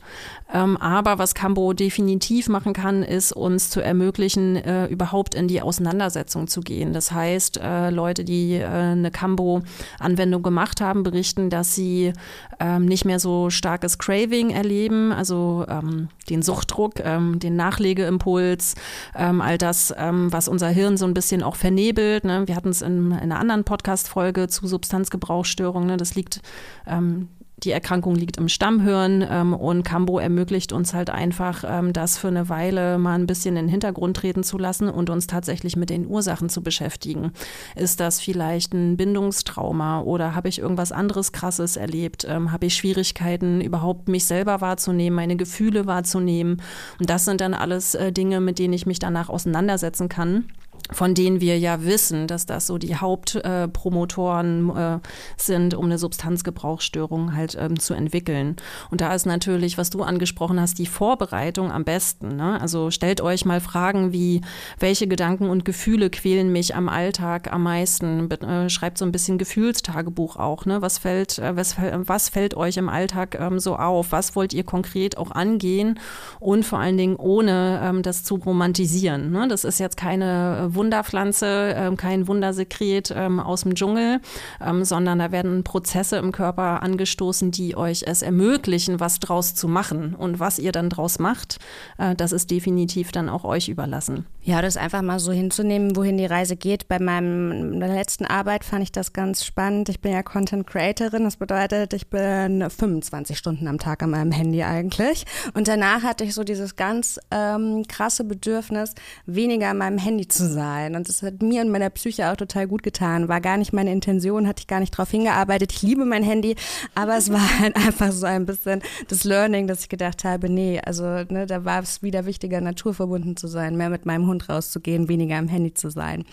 Ähm, 0.53 0.77
aber 0.77 1.19
was 1.19 1.35
Cambo 1.35 1.73
definitiv 1.73 2.49
machen 2.49 2.73
kann, 2.73 3.03
ist 3.03 3.33
uns 3.33 3.71
zu 3.71 3.81
ermöglichen, 3.81 4.57
äh, 4.57 4.87
überhaupt 4.87 5.35
in 5.35 5.49
die 5.49 5.63
Auseinandersetzung 5.63 6.49
zu 6.49 6.61
gehen. 6.61 6.93
Das 6.93 7.13
heißt, 7.13 7.59
äh, 7.63 7.91
Leute, 7.91 8.25
die 8.25 8.55
äh, 8.55 8.67
eine 8.67 9.11
Cambo-Anwendung 9.11 10.43
gemacht 10.43 10.81
haben, 10.81 11.03
berichten, 11.03 11.51
dass 11.51 11.75
sie 11.75 12.13
ähm, 12.59 12.87
nicht 12.87 13.05
mehr 13.05 13.21
so 13.21 13.51
starkes 13.51 13.99
Craving 13.99 14.51
erleben, 14.51 15.13
also 15.13 15.65
ähm, 15.69 16.09
den 16.29 16.43
Suchtdruck, 16.43 16.90
ähm, 17.03 17.39
den 17.39 17.57
Nachlegeimpuls, 17.57 18.75
ähm, 19.15 19.41
all 19.41 19.59
das, 19.59 19.95
ähm, 19.97 20.33
was 20.33 20.49
unser 20.49 20.69
Hirn 20.69 20.97
so 20.97 21.07
ein 21.07 21.15
bisschen 21.15 21.43
auch 21.43 21.57
vernebelt. 21.57 22.25
Ne? 22.25 22.47
Wir 22.47 22.57
hatten 22.57 22.71
es 22.71 22.83
in, 22.83 23.13
in, 23.13 23.13
einer 23.13 23.39
anderen 23.39 23.65
Podcast-Folge 23.65 24.49
zu 24.49 24.67
Substanzgebrauchsstörungen. 24.67 25.89
Ne? 25.89 25.97
Das 25.97 26.15
liegt 26.15 26.41
ähm, 26.87 27.29
die 27.65 27.71
Erkrankung 27.71 28.15
liegt 28.15 28.37
im 28.37 28.49
Stammhirn 28.49 29.27
ähm, 29.29 29.55
und 29.55 29.83
Cambo 29.83 30.19
ermöglicht 30.19 30.73
uns 30.73 30.95
halt 30.95 31.11
einfach, 31.11 31.65
ähm, 31.67 31.93
das 31.93 32.19
für 32.19 32.29
eine 32.29 32.49
Weile 32.49 32.99
mal 32.99 33.19
ein 33.19 33.27
bisschen 33.27 33.57
in 33.57 33.67
den 33.67 33.71
Hintergrund 33.71 34.17
treten 34.17 34.43
zu 34.43 34.59
lassen 34.59 34.89
und 34.89 35.11
uns 35.11 35.27
tatsächlich 35.27 35.77
mit 35.77 35.91
den 35.91 36.07
Ursachen 36.07 36.49
zu 36.49 36.63
beschäftigen. 36.63 37.33
Ist 37.77 38.01
das 38.01 38.21
vielleicht 38.21 38.73
ein 38.73 38.97
Bindungstrauma 38.97 40.01
oder 40.01 40.35
habe 40.35 40.49
ich 40.49 40.59
irgendwas 40.59 40.93
anderes 40.93 41.33
Krasses 41.33 41.77
erlebt? 41.77 42.27
Ähm, 42.29 42.53
habe 42.53 42.67
ich 42.67 42.75
Schwierigkeiten, 42.75 43.61
überhaupt 43.61 44.09
mich 44.09 44.25
selber 44.25 44.61
wahrzunehmen, 44.61 45.17
meine 45.17 45.37
Gefühle 45.37 45.87
wahrzunehmen? 45.87 46.63
Und 46.99 47.11
das 47.11 47.25
sind 47.25 47.41
dann 47.41 47.55
alles 47.55 47.95
äh, 47.95 48.13
Dinge, 48.13 48.41
mit 48.41 48.59
denen 48.59 48.75
ich 48.75 48.87
mich 48.87 48.99
danach 48.99 49.29
auseinandersetzen 49.29 50.09
kann 50.09 50.45
von 50.93 51.15
denen 51.15 51.41
wir 51.41 51.59
ja 51.59 51.85
wissen, 51.85 52.27
dass 52.27 52.47
das 52.47 52.67
so 52.67 52.79
die 52.79 52.97
Hauptpromotoren 52.97 54.77
äh, 54.77 54.95
äh, 54.95 54.99
sind, 55.37 55.75
um 55.75 55.87
eine 55.87 55.99
Substanzgebrauchsstörung 55.99 57.35
halt 57.35 57.57
ähm, 57.59 57.79
zu 57.79 57.95
entwickeln. 57.95 58.57
Und 58.91 59.01
da 59.01 59.15
ist 59.15 59.27
natürlich, 59.27 59.79
was 59.79 59.91
du 59.91 60.03
angesprochen 60.03 60.61
hast, 60.61 60.79
die 60.79 60.87
Vorbereitung 60.87 61.71
am 61.71 61.85
besten. 61.85 62.37
Ne? 62.37 62.61
Also 62.61 62.91
stellt 62.91 63.21
euch 63.21 63.45
mal 63.45 63.61
Fragen 63.61 64.13
wie, 64.13 64.41
welche 64.79 65.07
Gedanken 65.07 65.49
und 65.49 65.65
Gefühle 65.65 66.11
quälen 66.11 66.53
mich 66.53 66.75
am 66.75 66.89
Alltag 66.89 67.53
am 67.53 67.63
meisten? 67.63 68.31
Äh, 68.31 68.69
schreibt 68.71 68.99
so 68.99 69.05
ein 69.05 69.13
bisschen 69.13 69.39
Gefühlstagebuch 69.39 70.37
auch. 70.37 70.67
Ne? 70.67 70.83
Was, 70.83 70.99
fällt, 70.99 71.39
äh, 71.39 71.57
was, 71.57 71.77
was 71.79 72.29
fällt 72.29 72.55
euch 72.55 72.77
im 72.77 72.89
Alltag 72.89 73.39
ähm, 73.39 73.59
so 73.59 73.77
auf? 73.77 74.13
Was 74.13 74.37
wollt 74.37 74.53
ihr 74.53 74.65
konkret 74.65 75.17
auch 75.17 75.31
angehen? 75.31 75.99
Und 76.39 76.65
vor 76.65 76.79
allen 76.79 76.97
Dingen 76.97 77.17
ohne 77.17 77.81
ähm, 77.83 78.03
das 78.03 78.25
zu 78.25 78.37
romantisieren. 78.37 79.31
Ne? 79.31 79.49
Das 79.49 79.65
ist 79.65 79.79
jetzt 79.79 79.97
keine 79.97 80.71
äh, 80.71 80.75
Wunderpflanze, 80.81 81.75
ähm, 81.77 81.99
kein 81.99 82.27
Wundersekret 82.27 83.13
ähm, 83.15 83.39
aus 83.39 83.65
dem 83.65 83.75
Dschungel, 83.75 84.21
ähm, 84.65 84.83
sondern 84.83 85.19
da 85.19 85.31
werden 85.31 85.63
Prozesse 85.63 86.17
im 86.17 86.33
Körper 86.33 86.83
angestoßen, 86.83 87.51
die 87.51 87.77
euch 87.77 88.05
es 88.07 88.23
ermöglichen, 88.23 88.99
was 88.99 89.21
draus 89.21 89.55
zu 89.55 89.69
machen. 89.69 90.15
Und 90.15 90.41
was 90.41 90.59
ihr 90.59 90.73
dann 90.73 90.89
draus 90.89 91.19
macht, 91.19 91.59
äh, 91.99 92.15
das 92.15 92.33
ist 92.33 92.51
definitiv 92.51 93.13
dann 93.13 93.29
auch 93.29 93.45
euch 93.45 93.69
überlassen. 93.69 94.25
Ja, 94.43 94.63
das 94.63 94.79
einfach 94.79 95.03
mal 95.03 95.19
so 95.19 95.33
hinzunehmen, 95.33 95.97
wohin 95.97 96.17
die 96.17 96.25
Reise 96.25 96.57
geht. 96.57 96.89
Bei 96.89 96.99
meinem 96.99 97.73
letzten 97.79 98.25
Arbeit 98.25 98.65
fand 98.65 98.83
ich 98.83 98.91
das 98.91 99.13
ganz 99.13 99.45
spannend. 99.45 99.91
Ich 99.91 100.01
bin 100.01 100.13
ja 100.13 100.23
Content 100.23 100.67
Creatorin. 100.67 101.25
Das 101.25 101.37
bedeutet, 101.37 101.93
ich 101.93 102.09
bin 102.09 102.65
25 102.71 103.37
Stunden 103.37 103.69
am 103.69 103.77
Tag 103.77 104.03
an 104.03 104.11
meinem 104.11 104.33
Handy 104.33 104.63
eigentlich. 104.63 105.27
Und 105.53 105.69
danach 105.69 106.05
hatte 106.05 106.25
ich 106.25 106.35
so 106.35 106.43
dieses 106.43 106.77
ganz 106.77 107.21
ähm, 107.31 107.85
krasse 107.87 108.25
Bedürfnis, 108.25 108.95
weniger 109.27 109.69
an 109.69 109.77
meinem 109.77 109.99
Handy 109.99 110.27
zu 110.27 110.49
sein 110.49 110.70
sein. 110.71 110.95
Und 110.95 111.09
das 111.09 111.23
hat 111.23 111.43
mir 111.43 111.63
und 111.63 111.71
meiner 111.71 111.91
Psyche 111.91 112.31
auch 112.31 112.37
total 112.37 112.67
gut 112.67 112.83
getan. 112.83 113.29
War 113.29 113.41
gar 113.41 113.57
nicht 113.57 113.73
meine 113.73 113.93
Intention, 113.93 114.47
hatte 114.47 114.61
ich 114.61 114.67
gar 114.67 114.81
nicht 114.81 114.93
drauf 114.93 115.11
hingearbeitet. 115.11 115.73
Ich 115.73 115.83
liebe 115.83 116.05
mein 116.05 116.23
Handy, 116.23 116.55
aber 116.95 117.17
es 117.17 117.33
war 117.33 117.61
halt 117.61 117.77
einfach 117.89 118.13
so 118.13 118.27
ein 118.27 118.47
bisschen 118.47 118.81
das 119.09 119.25
Learning, 119.25 119.67
dass 119.67 119.83
ich 119.83 119.89
gedacht 119.89 120.25
habe, 120.25 120.49
nee, 120.49 120.81
also 120.81 121.05
ne, 121.05 121.47
da 121.47 121.65
war 121.65 121.83
es 121.83 122.03
wieder 122.03 122.25
wichtiger, 122.27 122.61
naturverbunden 122.61 123.37
zu 123.37 123.49
sein, 123.49 123.77
mehr 123.77 123.91
mit 123.91 124.07
meinem 124.07 124.27
Hund 124.27 124.49
rauszugehen, 124.49 125.09
weniger 125.09 125.37
am 125.37 125.49
Handy 125.49 125.75
zu 125.75 125.91
sein. 125.91 126.25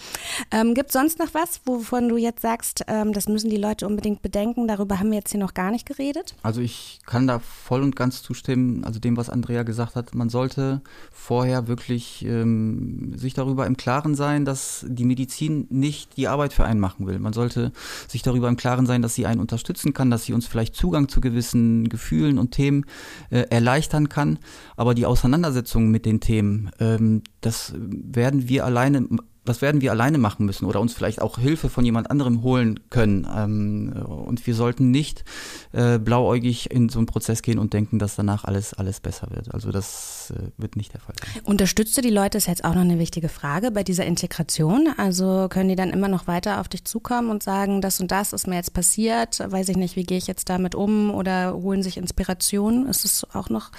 Ähm, 0.51 0.73
Gibt 0.73 0.89
es 0.89 0.93
sonst 0.93 1.19
noch 1.19 1.33
was, 1.33 1.61
wovon 1.65 2.09
du 2.09 2.17
jetzt 2.17 2.41
sagst, 2.41 2.83
ähm, 2.87 3.13
das 3.13 3.27
müssen 3.27 3.49
die 3.49 3.57
Leute 3.57 3.87
unbedingt 3.87 4.21
bedenken? 4.21 4.67
Darüber 4.67 4.99
haben 4.99 5.09
wir 5.09 5.17
jetzt 5.17 5.31
hier 5.31 5.39
noch 5.39 5.53
gar 5.53 5.71
nicht 5.71 5.85
geredet. 5.85 6.35
Also 6.43 6.61
ich 6.61 6.99
kann 7.05 7.27
da 7.27 7.39
voll 7.39 7.81
und 7.81 7.95
ganz 7.95 8.21
zustimmen, 8.21 8.83
also 8.83 8.99
dem, 8.99 9.17
was 9.17 9.29
Andrea 9.29 9.63
gesagt 9.63 9.95
hat. 9.95 10.13
Man 10.13 10.29
sollte 10.29 10.81
vorher 11.11 11.67
wirklich 11.67 12.23
ähm, 12.25 13.13
sich 13.17 13.33
darüber 13.33 13.65
im 13.65 13.77
Klaren 13.77 14.15
sein, 14.17 14.43
dass 14.43 14.85
die 14.89 15.05
Medizin 15.05 15.65
nicht 15.69 16.17
die 16.17 16.27
Arbeit 16.27 16.51
für 16.51 16.65
einen 16.65 16.81
machen 16.81 17.07
will. 17.07 17.19
Man 17.19 17.31
sollte 17.31 17.71
sich 18.09 18.21
darüber 18.21 18.49
im 18.49 18.57
Klaren 18.57 18.85
sein, 18.85 19.01
dass 19.01 19.15
sie 19.15 19.25
einen 19.25 19.39
unterstützen 19.39 19.93
kann, 19.93 20.11
dass 20.11 20.25
sie 20.25 20.33
uns 20.33 20.45
vielleicht 20.45 20.75
Zugang 20.75 21.07
zu 21.07 21.21
gewissen 21.21 21.87
Gefühlen 21.87 22.37
und 22.37 22.51
Themen 22.51 22.85
äh, 23.29 23.43
erleichtern 23.49 24.09
kann. 24.09 24.39
Aber 24.75 24.93
die 24.93 25.05
Auseinandersetzung 25.05 25.89
mit 25.89 26.05
den 26.05 26.19
Themen, 26.19 26.71
ähm, 26.81 27.21
das 27.39 27.73
werden 27.77 28.49
wir 28.49 28.65
alleine 28.65 29.07
das 29.47 29.61
werden 29.61 29.81
wir 29.81 29.91
alleine 29.91 30.17
machen 30.17 30.45
müssen 30.45 30.65
oder 30.65 30.79
uns 30.79 30.93
vielleicht 30.93 31.21
auch 31.21 31.37
Hilfe 31.37 31.69
von 31.69 31.85
jemand 31.85 32.11
anderem 32.11 32.43
holen 32.43 32.79
können. 32.89 33.27
Ähm, 33.35 33.93
und 34.05 34.45
wir 34.45 34.55
sollten 34.55 34.91
nicht 34.91 35.23
äh, 35.71 35.97
blauäugig 35.97 36.71
in 36.71 36.89
so 36.89 36.99
einen 36.99 37.05
Prozess 37.05 37.41
gehen 37.41 37.59
und 37.59 37.73
denken, 37.73 37.99
dass 37.99 38.15
danach 38.15 38.43
alles, 38.43 38.73
alles 38.73 38.99
besser 38.99 39.27
wird. 39.31 39.53
Also 39.53 39.71
das 39.71 40.33
äh, 40.35 40.51
wird 40.57 40.75
nicht 40.75 40.93
der 40.93 41.01
Fall 41.01 41.15
sein. 41.19 41.41
Unterstützt 41.43 41.97
du 41.97 42.01
die 42.01 42.09
Leute, 42.09 42.37
ist 42.37 42.47
jetzt 42.47 42.63
auch 42.63 42.75
noch 42.75 42.81
eine 42.81 42.99
wichtige 42.99 43.29
Frage 43.29 43.71
bei 43.71 43.83
dieser 43.83 44.05
Integration. 44.05 44.89
Also 44.97 45.47
können 45.49 45.69
die 45.69 45.75
dann 45.75 45.89
immer 45.91 46.07
noch 46.07 46.27
weiter 46.27 46.59
auf 46.59 46.67
dich 46.67 46.85
zukommen 46.85 47.29
und 47.29 47.43
sagen, 47.43 47.81
das 47.81 47.99
und 47.99 48.11
das 48.11 48.33
ist 48.33 48.47
mir 48.47 48.55
jetzt 48.55 48.73
passiert, 48.73 49.39
weiß 49.39 49.69
ich 49.69 49.77
nicht, 49.77 49.95
wie 49.95 50.03
gehe 50.03 50.17
ich 50.17 50.27
jetzt 50.27 50.49
damit 50.49 50.75
um 50.75 51.11
oder 51.11 51.53
holen 51.53 51.83
sich 51.83 51.97
Inspiration? 51.97 52.87
Ist 52.87 53.05
es 53.05 53.25
auch 53.33 53.49
noch 53.49 53.71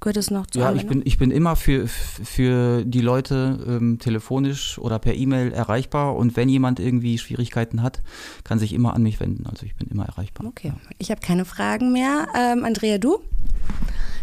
Gehört 0.00 0.16
es 0.16 0.30
noch 0.30 0.46
zu 0.46 0.60
Ja, 0.60 0.72
ich 0.72 0.86
bin, 0.86 1.02
ich 1.04 1.18
bin 1.18 1.30
immer 1.30 1.56
für, 1.56 1.86
für 1.86 2.84
die 2.86 3.02
Leute 3.02 3.58
ähm, 3.68 3.98
telefonisch 3.98 4.78
oder 4.78 4.98
per 4.98 5.14
E-Mail 5.14 5.52
erreichbar 5.52 6.16
und 6.16 6.36
wenn 6.36 6.48
jemand 6.48 6.80
irgendwie 6.80 7.18
Schwierigkeiten 7.18 7.82
hat, 7.82 8.00
kann 8.42 8.58
sich 8.58 8.72
immer 8.72 8.94
an 8.94 9.02
mich 9.02 9.20
wenden. 9.20 9.46
Also 9.46 9.66
ich 9.66 9.76
bin 9.76 9.88
immer 9.88 10.06
erreichbar. 10.06 10.46
Okay, 10.46 10.68
ja. 10.68 10.74
ich 10.98 11.10
habe 11.10 11.20
keine 11.20 11.44
Fragen 11.44 11.92
mehr. 11.92 12.28
Ähm, 12.34 12.64
Andrea, 12.64 12.96
du? 12.96 13.20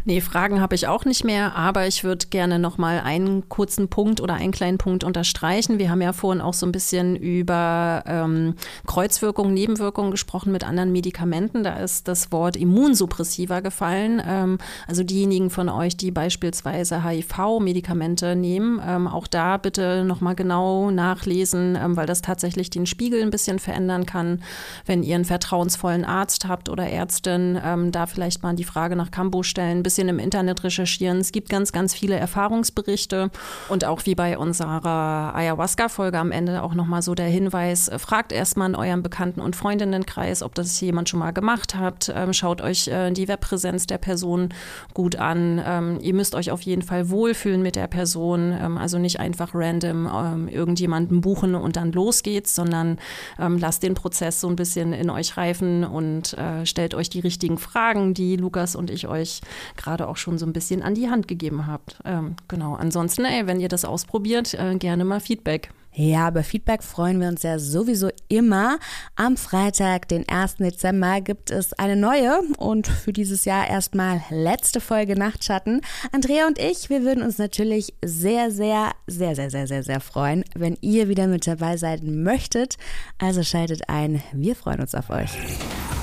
Nee, 0.08 0.22
Fragen 0.22 0.62
habe 0.62 0.74
ich 0.74 0.88
auch 0.88 1.04
nicht 1.04 1.26
mehr, 1.26 1.58
aber 1.58 1.86
ich 1.86 2.06
würde 2.06 2.28
gerne 2.30 2.60
noch 2.60 2.78
mal 2.78 3.02
einen 3.02 3.50
kurzen 3.50 3.90
Punkt 3.90 4.22
oder 4.22 4.36
einen 4.36 4.54
kleinen 4.54 4.78
Punkt 4.78 5.04
unterstreichen. 5.04 5.80
Wir 5.80 5.92
haben 5.92 6.02
ja 6.02 6.14
vorhin 6.14 6.40
auch 6.40 6.54
so 6.54 6.66
ein 6.66 6.72
bisschen 6.72 7.18
über 7.18 8.06
ähm, 8.08 8.56
Kreuzwirkungen, 8.86 9.54
Nebenwirkungen 9.54 10.12
gesprochen 10.12 10.54
mit 10.54 10.64
anderen 10.64 10.94
Medikamenten. 10.94 11.62
Da 11.62 11.76
ist 11.80 12.08
das 12.08 12.32
Wort 12.32 12.56
Immunsuppressiva 12.56 13.60
gefallen. 13.60 14.22
Ähm, 14.26 14.60
also 14.88 15.04
diejenigen 15.04 15.50
von 15.50 15.68
euch, 15.68 15.98
die 15.98 16.12
beispielsweise 16.12 17.04
HIV-Medikamente 17.04 18.38
nehmen, 18.38 18.82
ähm, 18.88 19.10
auch 19.10 19.28
da 19.28 19.58
bitte 19.58 20.06
noch 20.06 20.22
mal 20.22 20.36
genau 20.36 20.90
nachlesen, 20.90 21.76
ähm, 21.76 21.98
weil 21.98 22.06
das 22.06 22.22
tatsächlich 22.22 22.70
den 22.70 22.86
Spiegel 22.86 23.22
ein 23.22 23.30
bisschen 23.30 23.60
verändern 23.60 24.06
kann. 24.06 24.42
Wenn 24.86 25.04
ihr 25.04 25.16
einen 25.16 25.26
vertrauensvollen 25.26 26.06
Arzt 26.06 26.48
habt 26.48 26.70
oder 26.70 26.90
Ärztin, 26.90 27.60
ähm, 27.62 27.92
da 27.92 28.06
vielleicht 28.06 28.42
mal 28.42 28.56
die 28.56 28.64
Frage 28.64 28.96
nach 28.96 29.12
Cambo 29.12 29.44
stellen, 29.44 29.84
bisschen 29.84 29.97
im 29.98 30.20
Internet 30.20 30.64
recherchieren. 30.64 31.18
Es 31.18 31.32
gibt 31.32 31.50
ganz, 31.50 31.72
ganz 31.72 31.94
viele 31.94 32.16
Erfahrungsberichte 32.16 33.32
und 33.70 33.86
auch 33.86 34.06
wie 34.06 34.16
bei 34.16 34.38
unserer 34.38 35.34
Ayahuasca-Folge 35.36 36.20
am 36.20 36.32
Ende 36.32 36.62
auch 36.62 36.74
nochmal 36.74 37.02
so 37.02 37.16
der 37.16 37.28
Hinweis, 37.28 37.88
äh, 37.88 38.00
fragt 38.00 38.32
erstmal 38.32 38.70
in 38.70 38.76
eurem 38.76 39.04
Bekannten- 39.04 39.42
und 39.42 39.56
Freundinnenkreis, 39.56 40.44
ob 40.44 40.56
das 40.56 40.80
jemand 40.82 41.10
schon 41.10 41.20
mal 41.20 41.32
gemacht 41.32 41.76
hat. 41.76 42.12
Ähm, 42.16 42.34
schaut 42.34 42.62
euch 42.62 42.88
äh, 42.88 43.12
die 43.12 43.28
Webpräsenz 43.28 43.88
der 43.88 43.98
Person 43.98 44.50
gut 44.94 45.16
an. 45.16 45.62
Ähm, 45.66 46.00
ihr 46.02 46.14
müsst 46.14 46.36
euch 46.36 46.52
auf 46.52 46.62
jeden 46.62 46.84
Fall 46.84 47.10
wohlfühlen 47.10 47.62
mit 47.62 47.76
der 47.76 47.88
Person, 47.88 48.56
ähm, 48.60 48.78
also 48.78 49.00
nicht 49.00 49.20
einfach 49.20 49.52
random 49.54 50.48
irgendjemanden 50.48 51.22
buchen 51.22 51.56
und 51.56 51.76
dann 51.76 51.92
los 51.92 52.22
geht's, 52.24 52.54
sondern 52.54 52.98
lasst 53.38 53.84
den 53.84 53.94
Prozess 53.94 54.42
so 54.42 54.48
ein 54.48 54.56
bisschen 54.56 54.94
in 54.94 55.10
euch 55.10 55.38
reifen 55.38 55.84
und 55.84 56.34
äh, 56.34 56.66
stellt 56.66 56.94
euch 56.94 57.10
die 57.10 57.20
richtigen 57.20 57.58
Fragen, 57.58 58.14
die 58.14 58.36
Lukas 58.36 58.76
und 58.76 58.90
ich 58.90 59.08
euch 59.08 59.42
gerade 59.76 59.87
gerade 59.88 60.08
auch 60.08 60.18
schon 60.18 60.38
so 60.38 60.46
ein 60.46 60.54
bisschen 60.54 60.82
an 60.82 60.96
die 60.96 61.10
Hand 61.10 61.28
gegeben 61.28 61.66
habt. 61.66 61.98
Ähm, 62.04 62.36
genau. 62.48 62.76
Ansonsten, 62.76 63.24
ey, 63.24 63.48
wenn 63.48 63.62
ihr 63.62 63.70
das 63.70 63.86
ausprobiert, 63.86 64.54
äh, 64.54 64.76
gerne 64.76 65.06
mal 65.06 65.22
Feedback. 65.22 65.70
Ja, 65.94 66.28
über 66.30 66.44
Feedback 66.44 66.84
freuen 66.84 67.20
wir 67.20 67.28
uns 67.28 67.42
ja 67.42 67.58
sowieso 67.58 68.10
immer. 68.28 68.78
Am 69.16 69.36
Freitag, 69.36 70.08
den 70.10 70.30
1. 70.30 70.58
Dezember, 70.58 71.22
gibt 71.22 71.50
es 71.50 71.74
eine 71.74 71.96
neue 71.96 72.42
und 72.58 72.86
für 72.86 73.14
dieses 73.14 73.46
Jahr 73.46 73.68
erstmal 73.68 74.22
letzte 74.30 74.80
Folge 74.80 75.18
Nachtschatten. 75.18 75.82
Andrea 76.12 76.46
und 76.46 76.60
ich, 76.60 76.92
wir 76.92 77.04
würden 77.04 77.24
uns 77.24 77.40
natürlich 77.40 77.96
sehr, 78.06 78.52
sehr, 78.52 78.92
sehr, 79.08 79.36
sehr, 79.36 79.50
sehr, 79.50 79.66
sehr, 79.68 79.84
sehr 79.84 80.00
freuen, 80.02 80.44
wenn 80.54 80.78
ihr 80.82 81.08
wieder 81.08 81.26
mit 81.26 81.48
dabei 81.48 81.78
sein 81.78 82.22
möchtet. 82.22 82.78
Also 83.18 83.42
schaltet 83.42 83.90
ein. 83.90 84.22
Wir 84.34 84.56
freuen 84.56 84.82
uns 84.82 84.94
auf 84.94 85.10
euch. 85.10 85.32